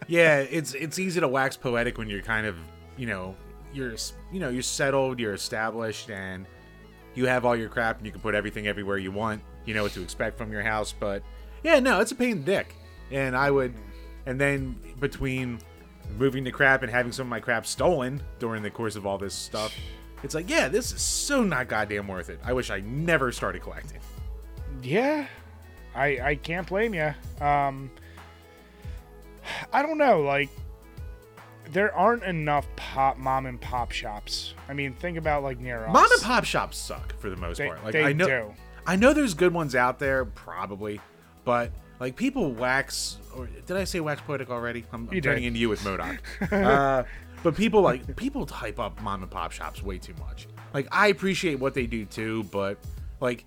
[0.08, 2.56] yeah, it's it's easy to wax poetic when you're kind of,
[2.98, 3.36] you know,
[3.74, 3.96] you're
[4.32, 6.46] you know you're settled, you're established, and
[7.16, 9.42] you have all your crap, and you can put everything everywhere you want.
[9.66, 11.24] You know what to expect from your house, but
[11.64, 12.76] yeah, no, it's a pain in the dick.
[13.12, 13.74] And I would,
[14.26, 15.60] and then between
[16.18, 19.18] moving the crap and having some of my crap stolen during the course of all
[19.18, 19.76] this stuff,
[20.24, 22.40] it's like, yeah, this is so not goddamn worth it.
[22.44, 24.00] I wish I never started collecting.
[24.82, 25.28] Yeah,
[25.96, 27.14] I I can't blame you.
[27.40, 27.90] Um,
[29.72, 30.22] I don't know.
[30.22, 30.50] Like,
[31.72, 34.54] there aren't enough pop mom and pop shops.
[34.68, 35.94] I mean, think about like near us.
[35.94, 37.84] Mom and pop shops suck for the most They, part.
[37.84, 38.54] Like they I know, do.
[38.86, 41.00] I know there's good ones out there, probably,
[41.48, 41.72] but
[42.02, 43.20] like people wax.
[43.34, 44.84] Or did I say wax poetic already?
[44.92, 46.20] I'm, I'm turning into you with MODOK.
[46.52, 47.04] uh,
[47.42, 50.50] but people like people hype up mom and pop shops way too much.
[50.74, 52.78] Like I appreciate what they do too, but
[53.22, 53.46] like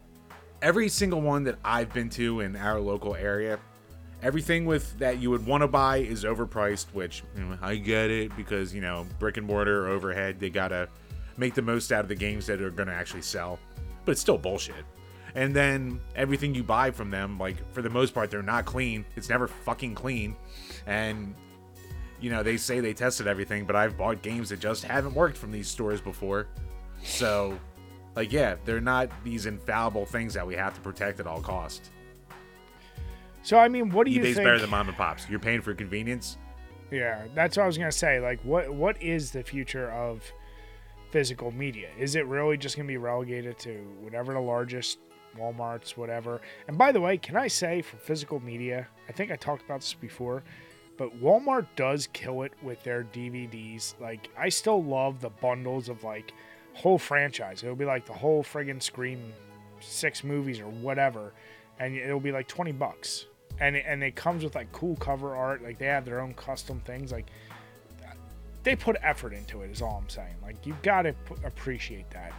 [0.63, 3.59] every single one that I've been to in our local area,
[4.23, 6.87] everything with that you would want to buy is overpriced.
[6.95, 10.89] Which you know, I get it because you know brick and mortar overhead, they gotta
[11.37, 13.59] make the most out of the games that are gonna actually sell.
[14.07, 14.87] But it's still bullshit.
[15.35, 19.05] And then everything you buy from them, like for the most part, they're not clean.
[19.17, 20.37] It's never fucking clean.
[20.87, 21.35] And
[22.21, 25.37] you know, they say they tested everything, but I've bought games that just haven't worked
[25.37, 26.49] from these stores before.
[27.03, 27.59] So,
[28.15, 31.91] like, yeah, they're not these infallible things that we have to protect at all costs.
[33.43, 34.47] So I mean, what do you eBay's think?
[34.47, 35.29] better than mom and pops.
[35.29, 36.37] You're paying for convenience.
[36.91, 38.21] Yeah, that's what I was gonna say.
[38.21, 40.23] Like, what what is the future of
[41.11, 41.89] physical media?
[41.99, 44.99] Is it really just gonna be relegated to whatever the largest
[45.37, 46.41] WalMarts, whatever?
[46.69, 49.81] And by the way, can I say for physical media, I think I talked about
[49.81, 50.43] this before,
[50.97, 53.99] but Walmart does kill it with their DVDs.
[54.01, 56.33] Like, I still love the bundles of like
[56.75, 57.63] whole franchise.
[57.63, 59.33] It'll be like the whole friggin' Scream
[59.81, 61.33] six movies or whatever,
[61.79, 63.27] and it'll be like twenty bucks.
[63.59, 65.63] And it, and it comes with like cool cover art.
[65.63, 67.13] Like they have their own custom things.
[67.13, 67.27] Like
[68.63, 69.71] they put effort into it.
[69.71, 70.35] Is all I'm saying.
[70.43, 72.33] Like you've got to p- appreciate that.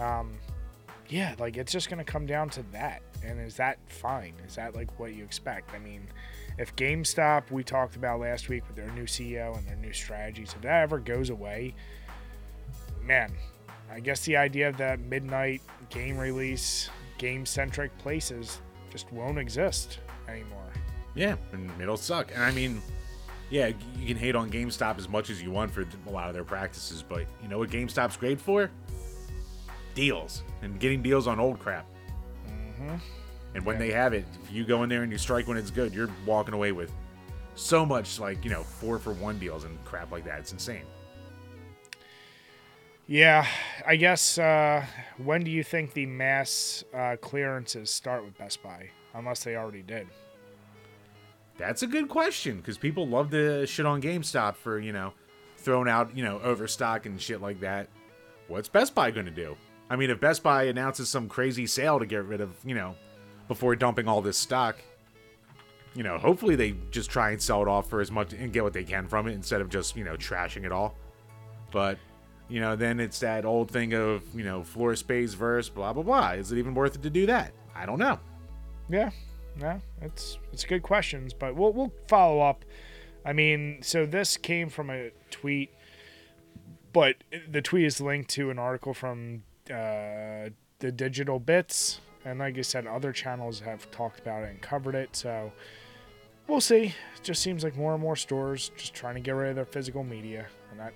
[0.00, 0.34] Um,
[1.08, 3.02] yeah, like it's just gonna come down to that.
[3.24, 4.34] And is that fine?
[4.46, 5.74] Is that like what you expect?
[5.74, 6.06] I mean,
[6.58, 10.52] if GameStop we talked about last week with their new CEO and their new strategies,
[10.54, 11.74] if that ever goes away,
[13.02, 13.32] man,
[13.90, 20.00] I guess the idea of that midnight game release, game centric places just won't exist
[20.28, 20.58] anymore.
[21.14, 22.30] Yeah, and it'll suck.
[22.34, 22.82] And I mean,
[23.50, 26.34] yeah, you can hate on GameStop as much as you want for a lot of
[26.34, 28.70] their practices, but you know what GameStop's great for?
[29.98, 31.84] Deals and getting deals on old crap.
[33.54, 33.78] And when Yeah.
[33.80, 36.08] they have it, if you go in there and you strike when it's good, you're
[36.24, 36.92] walking away with
[37.56, 40.38] so much like you know four for one deals and crap like that.
[40.38, 40.84] It's insane.
[43.08, 43.44] Yeah,
[43.84, 44.38] I guess.
[44.38, 44.84] Uh,
[45.16, 48.90] when do you think the mass uh, clearances start with Best Buy?
[49.14, 50.06] Unless they already did.
[51.56, 55.12] That's a good question because people love to shit on GameStop for you know
[55.56, 57.88] throwing out you know overstock and shit like that.
[58.46, 59.56] What's Best Buy going to do?
[59.90, 62.94] I mean, if Best Buy announces some crazy sale to get rid of you know
[63.48, 64.76] before dumping all this stock,
[65.94, 68.62] you know, hopefully they just try and sell it off for as much and get
[68.62, 70.94] what they can from it instead of just you know trashing it all.
[71.70, 71.98] But
[72.48, 76.02] you know, then it's that old thing of you know floor space verse blah blah
[76.02, 76.30] blah.
[76.32, 77.52] Is it even worth it to do that?
[77.74, 78.18] I don't know.
[78.88, 79.10] Yeah,
[79.56, 82.64] no, it's it's good questions, but we'll we'll follow up.
[83.24, 85.74] I mean, so this came from a tweet,
[86.92, 87.16] but
[87.48, 92.62] the tweet is linked to an article from uh, the Digital Bits, and like I
[92.62, 95.14] said, other channels have talked about it and covered it.
[95.16, 95.52] So
[96.46, 96.94] we'll see.
[97.16, 99.64] It just seems like more and more stores just trying to get rid of their
[99.64, 100.94] physical media, and that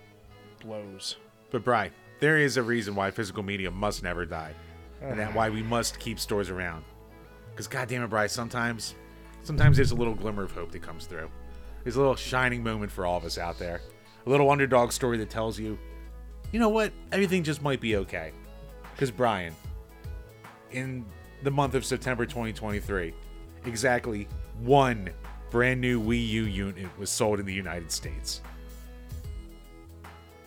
[0.61, 1.17] blows.
[1.51, 4.55] But Bry, there is a reason why physical media must never die,
[5.01, 6.85] and that why we must keep stores around.
[7.51, 8.95] Because goddamn it, Bry, sometimes,
[9.43, 11.31] sometimes there's a little glimmer of hope that comes through.
[11.83, 13.81] There's a little shining moment for all of us out there.
[14.25, 15.79] A little underdog story that tells you,
[16.53, 18.33] you know what, everything just might be okay.
[19.03, 19.53] Because Brian,
[20.71, 21.05] in
[21.43, 23.13] the month of September 2023,
[23.67, 24.29] exactly
[24.61, 25.11] one
[25.51, 28.43] brand new Wii U unit was sold in the United States.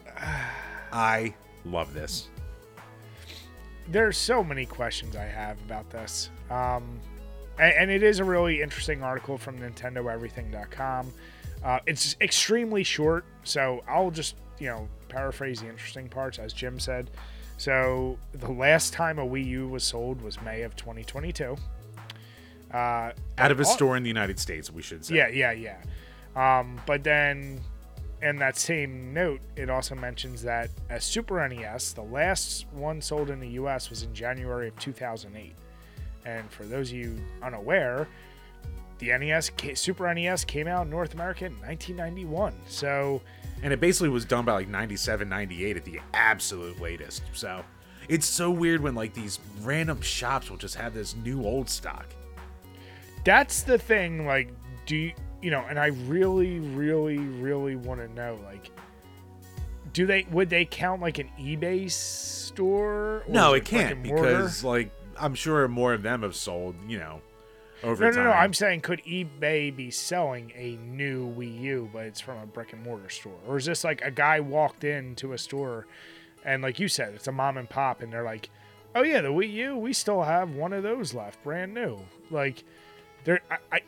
[0.94, 1.36] I
[1.66, 2.30] love this.
[3.90, 6.30] there's so many questions I have about this.
[6.50, 7.02] Um,
[7.60, 11.14] and, and it is a really interesting article from NintendoEverything.com.
[11.62, 16.80] Uh, it's extremely short, so I'll just you know paraphrase the interesting parts as Jim
[16.80, 17.12] said.
[17.58, 21.56] So the last time a Wii U was sold was May of 2022.
[22.74, 22.78] Uh,
[23.38, 25.16] Out of a all- store in the United States, we should say.
[25.16, 25.78] yeah, yeah, yeah.
[26.60, 27.62] Um, but then,
[28.22, 33.30] in that same note, it also mentions that a Super NES, the last one sold
[33.30, 35.54] in the U.S., was in January of 2008.
[36.26, 38.08] And for those of you unaware,
[39.00, 42.54] the NES, Super NES, came out in North America in 1991.
[42.68, 43.22] So
[43.62, 47.24] And it basically was done by like 97, 98 at the absolute latest.
[47.34, 47.64] So
[48.10, 52.06] it's so weird when like these random shops will just have this new old stock.
[53.24, 54.26] that's the thing.
[54.26, 54.54] Like,
[54.86, 55.66] do you, you know?
[55.68, 58.72] And I really, really, really want to know, like.
[59.94, 63.24] Do they would they count like an eBay store?
[63.26, 67.22] or No, it can't because like I'm sure more of them have sold, you know,
[67.86, 68.24] over No, no, time.
[68.26, 68.32] no.
[68.32, 72.74] I'm saying, could eBay be selling a new Wii U, but it's from a brick
[72.74, 75.86] and mortar store, or is this like a guy walked into a store,
[76.44, 78.50] and like you said, it's a mom and pop, and they're like,
[78.96, 82.00] "Oh yeah, the Wii U, we still have one of those left, brand new."
[82.32, 82.64] Like,
[83.24, 83.80] there, I, I,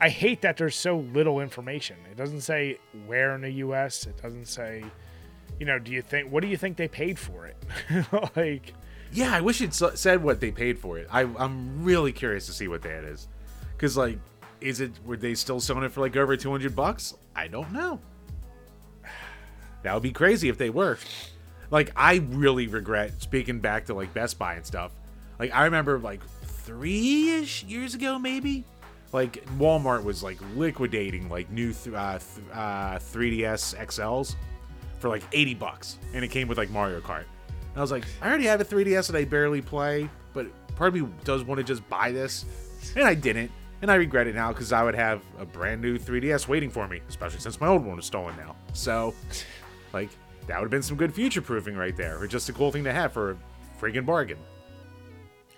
[0.00, 1.96] I hate that there's so little information.
[2.10, 4.06] It doesn't say where in the U.S.
[4.06, 4.82] It doesn't say,
[5.58, 7.56] you know, do you think what do you think they paid for it?
[8.36, 8.72] like,
[9.12, 11.06] Yeah, I wish it said what they paid for it.
[11.10, 13.28] I, I'm really curious to see what that is,
[13.80, 14.18] because like,
[14.60, 17.14] is it were they still selling it for like over 200 bucks?
[17.34, 17.98] I don't know.
[19.82, 20.98] That would be crazy if they were.
[21.70, 24.92] Like, I really regret speaking back to like Best Buy and stuff.
[25.38, 28.66] Like, I remember like three ish years ago, maybe.
[29.14, 34.36] Like Walmart was like liquidating like new th- uh, th- uh, 3DS XLs
[34.98, 37.24] for like 80 bucks, and it came with like Mario Kart.
[37.48, 40.88] And I was like, I already have a 3DS that I barely play, but part
[40.88, 42.44] of me does want to just buy this,
[42.94, 43.50] and I didn't,
[43.82, 46.86] and I regret it now because I would have a brand new 3DS waiting for
[46.86, 48.56] me, especially since my old one was stolen now.
[48.72, 49.14] So,
[49.92, 50.10] like,
[50.46, 52.84] that would have been some good future proofing right there, or just a cool thing
[52.84, 53.36] to have for a
[53.80, 54.38] friggin' bargain.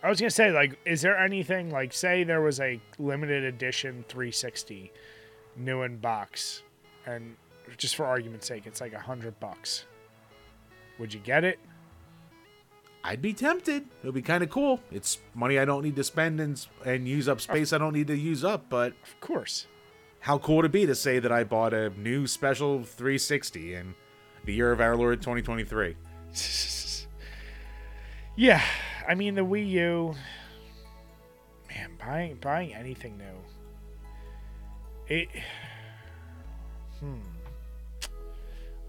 [0.03, 4.05] I was gonna say, like, is there anything like, say, there was a limited edition
[4.09, 4.93] 360
[5.57, 6.63] new in box,
[7.07, 7.37] and
[7.77, 9.85] just for argument's sake, it's like a hundred bucks.
[10.99, 11.59] Would you get it?
[13.05, 13.83] I'd be tempted.
[14.03, 14.81] It would be kind of cool.
[14.93, 18.07] It's money I don't need to spend and, and use up space I don't need
[18.07, 19.67] to use up, but Of course.
[20.21, 23.95] how cool would it be to say that I bought a new special 360 in
[24.45, 25.97] the year of our Lord 2023?
[28.35, 28.63] Yeah,
[29.07, 30.15] I mean the Wii U.
[31.69, 33.37] Man, buying buying anything new.
[35.07, 35.29] It.
[37.01, 37.19] Hmm.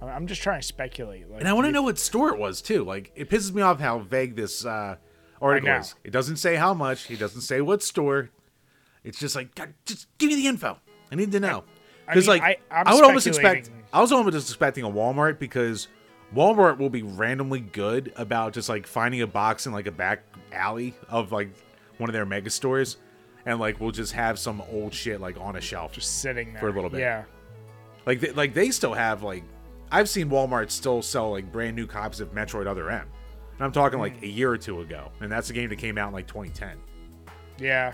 [0.07, 1.29] I- I'm just trying to speculate.
[1.29, 2.83] Like, And I want to know what store it was too.
[2.83, 4.97] Like it pisses me off how vague this uh,
[5.41, 5.95] article is.
[6.03, 7.03] It doesn't say how much.
[7.03, 8.29] He doesn't say what store.
[9.03, 10.77] It's just like God, just give me the info.
[11.11, 11.63] I need to know.
[12.07, 13.69] I Because mean, like I- I'm would almost expect.
[13.91, 15.87] I was almost expecting a Walmart because
[16.35, 20.23] Walmart will be randomly good about just like finding a box in like a back
[20.51, 21.49] alley of like
[21.99, 22.97] one of their mega stores,
[23.45, 25.93] and like we'll just have some old shit like on a shelf.
[25.93, 27.01] just sitting there for a little bit.
[27.01, 27.25] Yeah.
[28.05, 29.43] Like they, like they still have like
[29.93, 33.07] I've seen Walmart still sell like brand new copies of Metroid Other M.
[33.53, 34.25] And I'm talking like Hmm.
[34.25, 36.77] a year or two ago, and that's a game that came out in like 2010.
[37.59, 37.93] Yeah.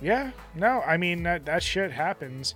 [0.00, 0.30] Yeah.
[0.54, 2.54] No, I mean that that shit happens.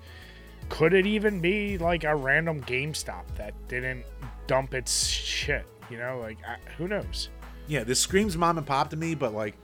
[0.71, 4.05] Could it even be like a random GameStop that didn't
[4.47, 5.67] dump its shit?
[5.91, 7.29] You know, like I, who knows?
[7.67, 9.55] Yeah, this screams mom and pop to me, but like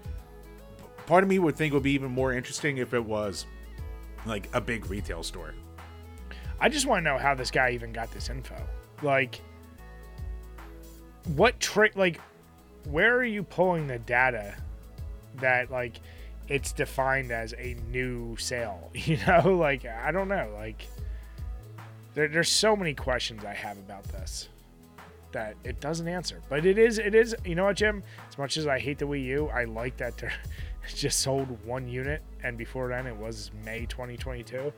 [1.06, 3.46] part of me would think it would be even more interesting if it was
[4.26, 5.54] like a big retail store.
[6.60, 8.56] I just want to know how this guy even got this info.
[9.02, 9.40] Like,
[11.34, 11.96] what trick?
[11.96, 12.20] Like,
[12.88, 14.54] where are you pulling the data
[15.36, 16.00] that like
[16.48, 18.90] it's defined as a new sale?
[18.94, 20.50] You know, like I don't know.
[20.54, 20.86] Like,
[22.14, 24.48] there, there's so many questions I have about this
[25.34, 26.40] that it doesn't answer.
[26.48, 27.36] But it is, it is.
[27.44, 28.02] You know what, Jim?
[28.28, 30.32] As much as I hate the Wii U, I like that they're
[30.94, 34.72] just sold one unit, and before then it was May 2022.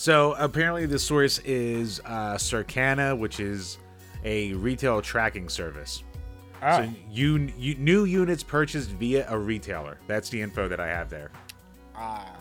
[0.00, 3.76] So apparently, the source is uh, Circana, which is
[4.24, 6.04] a retail tracking service.
[6.62, 9.98] Oh, So you, you new units purchased via a retailer.
[10.06, 11.30] That's the info that I have there.
[11.94, 12.34] ah,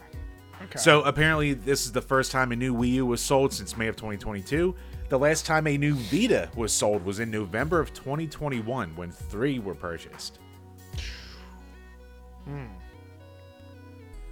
[0.63, 0.79] okay.
[0.79, 3.87] So apparently, this is the first time a new Wii U was sold since May
[3.87, 4.73] of 2022.
[5.09, 9.59] The last time a new Vita was sold was in November of 2021 when three
[9.59, 10.39] were purchased.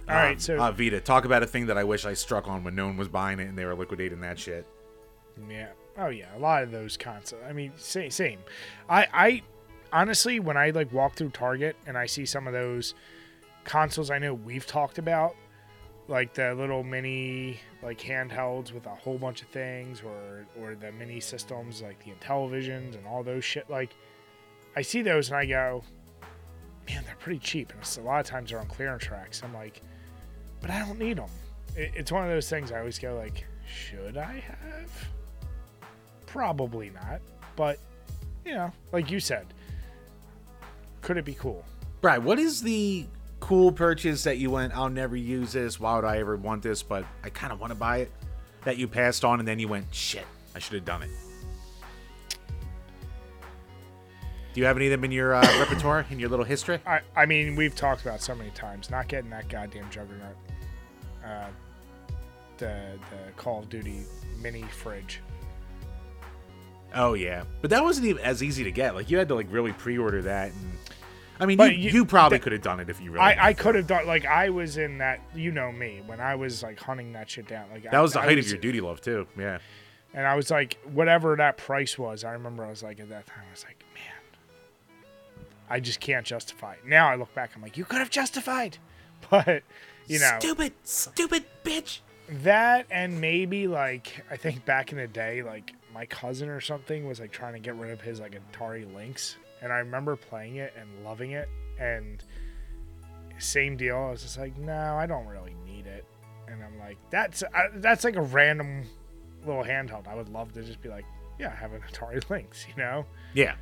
[0.08, 2.48] All right, Um, so uh, Vita, talk about a thing that I wish I struck
[2.48, 4.66] on when no one was buying it and they were liquidating that shit.
[5.48, 7.42] yeah, oh yeah, a lot of those consoles.
[7.46, 8.38] I mean, same, same.
[8.88, 9.42] I, I
[9.92, 12.94] honestly, when I like walk through Target and I see some of those
[13.64, 15.36] consoles, I know we've talked about,
[16.08, 20.90] like the little mini like handhelds with a whole bunch of things, or or the
[20.92, 23.68] mini systems like the Intellivisions and all those shit.
[23.68, 23.94] Like,
[24.74, 25.84] I see those and I go,
[26.88, 29.42] man, they're pretty cheap, and a lot of times they're on clearance racks.
[29.44, 29.82] I'm like,
[30.60, 31.30] but I don't need them.
[31.76, 35.08] It, it's one of those things I always go like, should I have?
[36.26, 37.20] Probably not,
[37.56, 37.78] but
[38.44, 39.46] you know, like you said,
[41.00, 41.64] could it be cool?
[42.00, 42.22] Right.
[42.22, 43.06] what is the
[43.40, 46.82] cool purchase that you went, I'll never use this, why would I ever want this,
[46.82, 48.12] but I kind of want to buy it,
[48.64, 51.10] that you passed on and then you went, shit, I should have done it?
[54.54, 56.80] Do you have any of them in your uh, repertoire, in your little history?
[56.86, 60.36] I, I mean, we've talked about so many times not getting that goddamn juggernaut,
[61.28, 61.46] uh,
[62.58, 64.00] the the Call of Duty
[64.40, 65.20] mini fridge.
[66.94, 68.94] Oh yeah, but that wasn't even as easy to get.
[68.94, 70.72] Like you had to like really pre-order that, and
[71.38, 73.20] I mean, you, you- you probably could have done it if you really.
[73.24, 75.20] I, I could have done like I was in that.
[75.34, 77.66] You know me when I was like hunting that shit down.
[77.70, 79.26] Like I, That was the I height was- of your duty love too.
[79.38, 79.58] Yeah.
[80.14, 83.26] And I was like, whatever that price was, I remember I was like at that
[83.26, 85.04] time, I was like, man,
[85.68, 86.86] I just can't justify it.
[86.86, 88.78] Now I look back, I'm like, you could have justified,
[89.30, 89.62] but
[90.08, 92.00] you know Stupid, stupid bitch.
[92.28, 97.06] that, and maybe like I think back in the day, like my cousin or something
[97.06, 100.56] was like trying to get rid of his like Atari Lynx, and I remember playing
[100.56, 101.48] it and loving it,
[101.78, 102.22] and
[103.38, 103.96] same deal.
[103.96, 106.04] I was just like, no, I don't really need it,
[106.48, 108.84] and I'm like, that's uh, that's like a random
[109.46, 110.08] little handheld.
[110.08, 111.04] I would love to just be like,
[111.38, 113.06] yeah, I have an Atari Lynx, you know.
[113.34, 113.54] Yeah.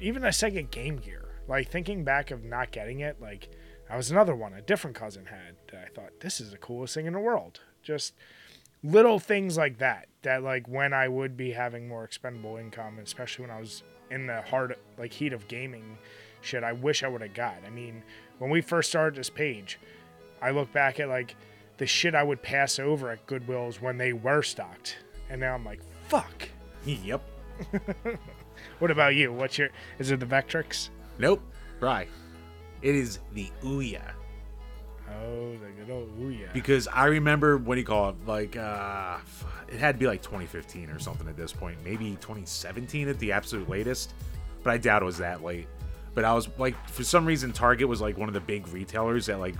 [0.00, 1.24] Even a Sega Game Gear.
[1.48, 3.48] Like thinking back of not getting it, like
[3.88, 6.94] that was another one a different cousin had that I thought this is the coolest
[6.94, 7.60] thing in the world.
[7.82, 8.14] Just
[8.82, 10.08] little things like that.
[10.22, 14.26] That like when I would be having more expendable income, especially when I was in
[14.26, 15.98] the hard like heat of gaming
[16.40, 17.56] shit, I wish I would have got.
[17.66, 18.02] I mean,
[18.38, 19.78] when we first started this page,
[20.40, 21.36] I look back at like
[21.78, 24.98] the shit I would pass over at Goodwill's when they were stocked.
[25.30, 26.48] And now I'm like, fuck.
[26.84, 27.22] Yep.
[28.78, 29.32] What about you?
[29.32, 30.90] What's your is it the Vectrex?
[31.18, 31.42] Nope.
[31.80, 32.08] Right.
[32.82, 34.02] It is the Ouya.
[35.22, 36.46] Oh, the good old ooh yeah.
[36.52, 38.16] because I remember what do you call it?
[38.26, 39.18] Like, uh,
[39.68, 43.32] it had to be like 2015 or something at this point, maybe 2017 at the
[43.32, 44.14] absolute latest,
[44.62, 45.66] but I doubt it was that late.
[46.14, 49.26] But I was like, for some reason, Target was like one of the big retailers
[49.26, 49.54] that like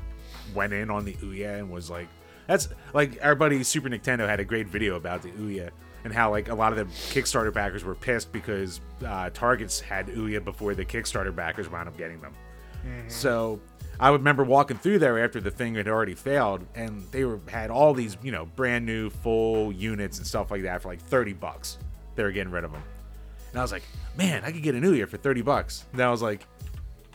[0.54, 2.08] went in on the Ouya and was like,
[2.46, 5.70] that's like our buddy Super Nintendo had a great video about the Ouya
[6.04, 10.06] and how like a lot of the Kickstarter backers were pissed because uh, Targets had
[10.08, 12.32] Ouya before the Kickstarter backers wound up getting them.
[13.08, 13.60] So
[14.00, 17.40] I would remember walking through there after the thing had already failed, and they were
[17.48, 21.00] had all these you know brand new full units and stuff like that for like
[21.00, 21.78] thirty bucks.
[22.14, 22.82] They were getting rid of them,
[23.50, 23.82] and I was like,
[24.16, 25.84] man, I could get an Ouya for thirty bucks.
[25.92, 26.46] And I was like,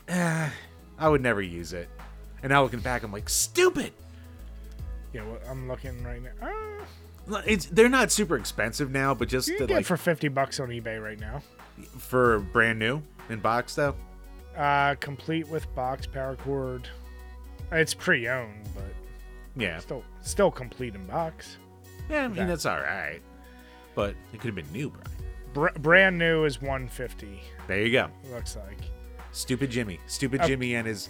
[0.07, 0.49] eh,
[0.97, 1.89] I would never use it.
[2.41, 3.93] And now looking back, I'm like, stupid.
[5.13, 6.47] Yeah, well, I'm looking right now.
[7.35, 10.27] Uh, It's they're not super expensive now, but just you the, get like for fifty
[10.27, 11.41] bucks on eBay right now.
[11.97, 13.95] for brand new in box though.
[14.57, 16.87] Uh, complete with box power cord.
[17.71, 18.83] It's pre-owned, but
[19.55, 21.57] Yeah, still still complete in box.
[22.09, 22.47] yeah, I mean Okay.
[22.47, 23.19] that's all right,
[23.95, 25.07] but it could have been new, Brian.
[25.53, 27.41] Br- brand new is 150.
[27.67, 28.09] There you go.
[28.31, 28.77] Looks like.
[29.31, 29.99] Stupid Jimmy.
[30.07, 30.47] Stupid Oh.
[30.47, 31.09] Jimmy and his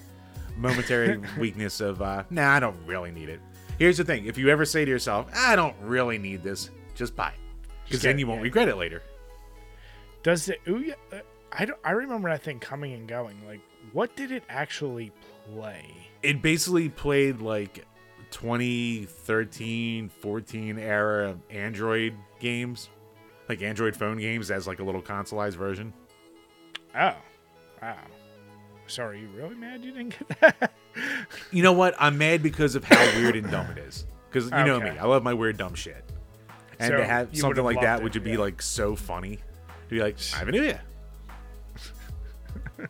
[0.57, 3.39] momentary weakness of, uh, nah, I don't really need it.
[3.79, 7.15] Here's the thing if you ever say to yourself, I don't really need this, just
[7.15, 7.67] buy it.
[7.85, 8.43] Because then you won't yeah.
[8.43, 9.01] regret it later.
[10.21, 10.93] Does the Ouya?
[11.53, 11.67] I.
[11.83, 13.37] I remember that thing coming and going.
[13.45, 15.11] Like, what did it actually
[15.53, 15.85] play?
[16.21, 17.85] It basically played like
[18.31, 22.89] 2013, 14 era Android games,
[23.47, 25.93] like Android phone games as like a little consoleized version.
[26.95, 27.15] Oh,
[27.81, 27.97] wow.
[28.87, 30.73] Sorry, you really mad you didn't get that?
[31.51, 31.95] You know what?
[31.99, 34.05] I'm mad because of how weird and dumb it is.
[34.29, 36.03] Because you know me, I love my weird dumb shit.
[36.79, 39.37] And So to have something like that, loved would it, you be like so funny?
[39.37, 40.79] To be like, I have an Ouya.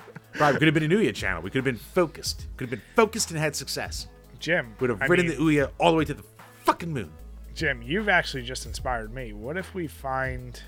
[0.33, 1.41] Probably could have been an Ouya channel.
[1.41, 2.47] We could have been focused.
[2.57, 4.07] Could have been focused and had success.
[4.39, 6.23] Jim, Would have I ridden mean, the Ouya all the way to the
[6.63, 7.11] fucking moon.
[7.55, 9.31] Jim, you've actually just inspired me.
[9.33, 10.59] What if we find?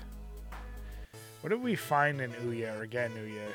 [1.40, 3.48] What if we find an Ouya or an Ouya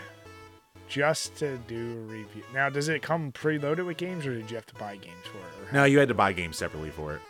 [0.89, 2.43] just to do a review?
[2.53, 5.38] Now, does it come preloaded with games, or did you have to buy games for
[5.38, 5.74] it?
[5.74, 7.22] No, you had to buy games separately for it.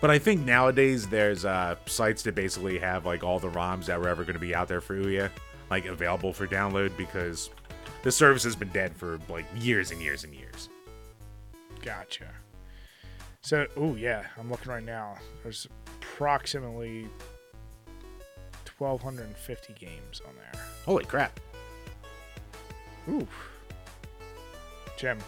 [0.00, 3.98] But I think nowadays there's uh, sites that basically have like all the ROMs that
[3.98, 5.30] were ever going to be out there for Ouya,
[5.70, 7.50] like available for download because
[8.02, 10.68] the service has been dead for like years and years and years.
[11.82, 12.28] Gotcha.
[13.42, 15.16] So, oh yeah, I'm looking right now.
[15.42, 15.68] There's
[16.00, 17.08] approximately
[18.78, 20.62] 1,250 games on there.
[20.84, 21.38] Holy crap!
[23.08, 23.28] Oof.
[24.98, 25.18] Jim,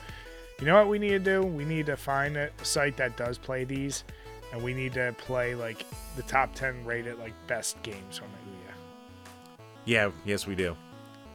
[0.60, 1.42] you know what we need to do?
[1.42, 4.04] We need to find a site that does play these,
[4.52, 5.84] and we need to play like
[6.16, 8.47] the top 10 rated like best games on the Ouya.
[9.88, 10.76] Yeah, yes we do.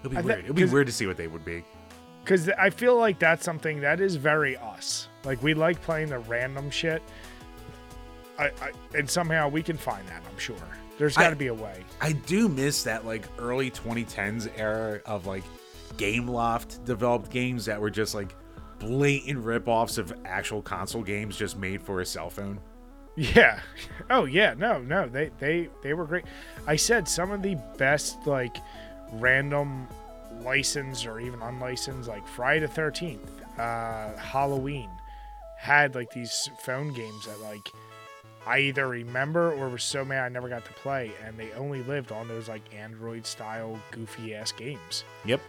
[0.02, 0.40] It'll be I weird.
[0.44, 1.64] It'll be weird to see what they would be.
[2.24, 5.08] Because I feel like that's something that is very us.
[5.24, 7.02] Like we like playing the random shit.
[8.38, 10.22] I, I and somehow we can find that.
[10.30, 10.56] I'm sure
[11.00, 11.84] There's got to be a way.
[12.00, 15.44] I do miss that like early 2010s era of like
[15.98, 18.36] Gameloft developed games that were just like
[18.78, 22.60] blatant ripoffs of actual console games just made for a cell phone.
[23.16, 23.60] Yeah.
[24.10, 24.54] Oh yeah.
[24.58, 25.08] No, no.
[25.08, 26.26] They they they were great.
[26.68, 28.58] I said some of the best like
[29.14, 29.88] random
[30.42, 34.90] licensed or even unlicensed like Friday the Thirteenth, uh, Halloween
[35.58, 37.66] had like these phone games that like
[38.46, 41.82] I either remember or was so mad I never got to play, and they only
[41.84, 45.06] lived on those like Android style goofy ass games.
[45.24, 45.40] Yep.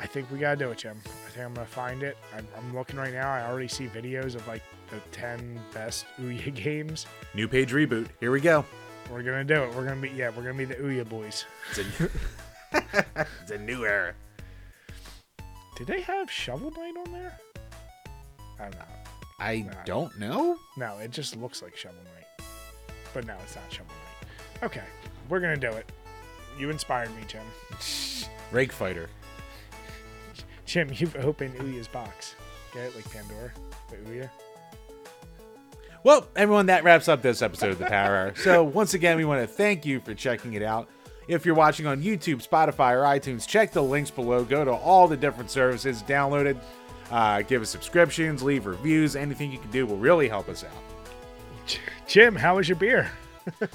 [0.00, 0.96] I think we gotta do it, Jim.
[1.04, 2.16] I think I'm gonna find it.
[2.34, 3.28] I'm, I'm looking right now.
[3.28, 7.06] I already see videos of like the 10 best Ouya games.
[7.34, 8.08] New page reboot.
[8.20, 8.64] Here we go.
[9.10, 9.74] We're gonna do it.
[9.74, 10.30] We're gonna be yeah.
[10.36, 11.46] We're gonna be the Ouya boys.
[11.70, 12.10] It's a,
[13.40, 14.14] it's a new era.
[15.76, 17.38] Did they have Shovel Knight on there?
[18.58, 18.84] I don't know.
[19.40, 19.72] I Nah.
[19.84, 20.58] don't know.
[20.76, 22.46] No, it just looks like Shovel Knight.
[23.14, 24.64] But no, it's not Shovel Knight.
[24.64, 24.84] Okay,
[25.30, 25.90] we're gonna do it.
[26.58, 27.42] You inspired me, Jim.
[28.52, 29.08] Rake Fighter.
[30.66, 32.34] Jim, you've opened Ouya's box.
[32.74, 33.52] Get it like Pandora,
[33.88, 34.28] but Ouya.
[36.04, 38.34] Well, everyone, that wraps up this episode of the Power Hour.
[38.36, 40.88] So, once again, we want to thank you for checking it out.
[41.26, 44.44] If you're watching on YouTube, Spotify, or iTunes, check the links below.
[44.44, 46.56] Go to all the different services, download it,
[47.10, 49.16] uh, give us subscriptions, leave reviews.
[49.16, 51.78] Anything you can do will really help us out.
[52.06, 53.10] Jim, how was your beer?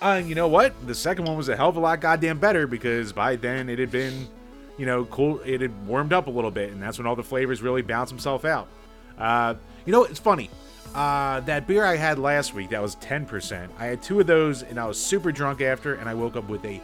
[0.00, 0.74] Uh, you know what?
[0.86, 3.80] The second one was a hell of a lot goddamn better because by then it
[3.80, 4.28] had been,
[4.76, 5.40] you know, cool.
[5.40, 8.08] It had warmed up a little bit, and that's when all the flavors really bounce
[8.08, 8.68] themselves out.
[9.18, 9.54] Uh,
[9.84, 10.50] you know, it's funny.
[10.94, 13.68] Uh, that beer I had last week, that was 10%.
[13.78, 16.48] I had two of those, and I was super drunk after, and I woke up
[16.48, 16.80] with a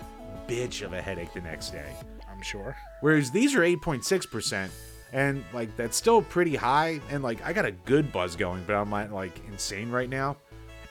[0.47, 1.93] bitch of a headache the next day.
[2.31, 2.77] I'm sure.
[3.01, 4.69] Whereas these are 8.6%,
[5.13, 8.75] and like that's still pretty high, and like I got a good buzz going, but
[8.75, 10.37] I'm not like insane right now.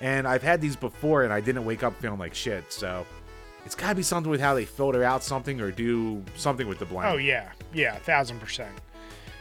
[0.02, 2.74] And I've had these before, and I didn't wake up feeling like shit.
[2.74, 3.06] So
[3.66, 6.80] it's got to be something with how they filter out something or do something with
[6.80, 7.08] the blend.
[7.08, 8.74] Oh yeah, yeah, thousand percent.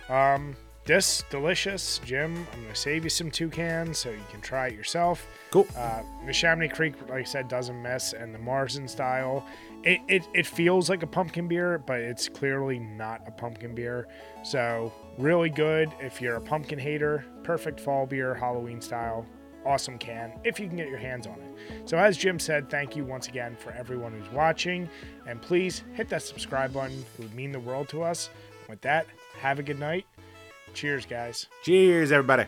[0.08, 0.54] Um,
[0.84, 2.46] this delicious, Jim.
[2.52, 5.26] I'm gonna save you some toucans so you can try it yourself.
[5.50, 5.66] cool.
[5.76, 9.46] Uh, the Chamonix Creek, like I said, doesn't miss, and the Marzen style,
[9.84, 14.08] it, it, it feels like a pumpkin beer, but it's clearly not a pumpkin beer.
[14.42, 17.24] So, really good if you're a pumpkin hater.
[17.44, 19.26] Perfect fall beer, Halloween style.
[19.64, 21.88] Awesome can if you can get your hands on it.
[21.88, 24.88] So, as Jim said, thank you once again for everyone who's watching.
[25.28, 28.30] And please hit that subscribe button, it would mean the world to us.
[28.68, 29.06] With that,
[29.38, 30.06] have a good night.
[30.74, 31.46] Cheers, guys.
[31.62, 32.46] Cheers, everybody.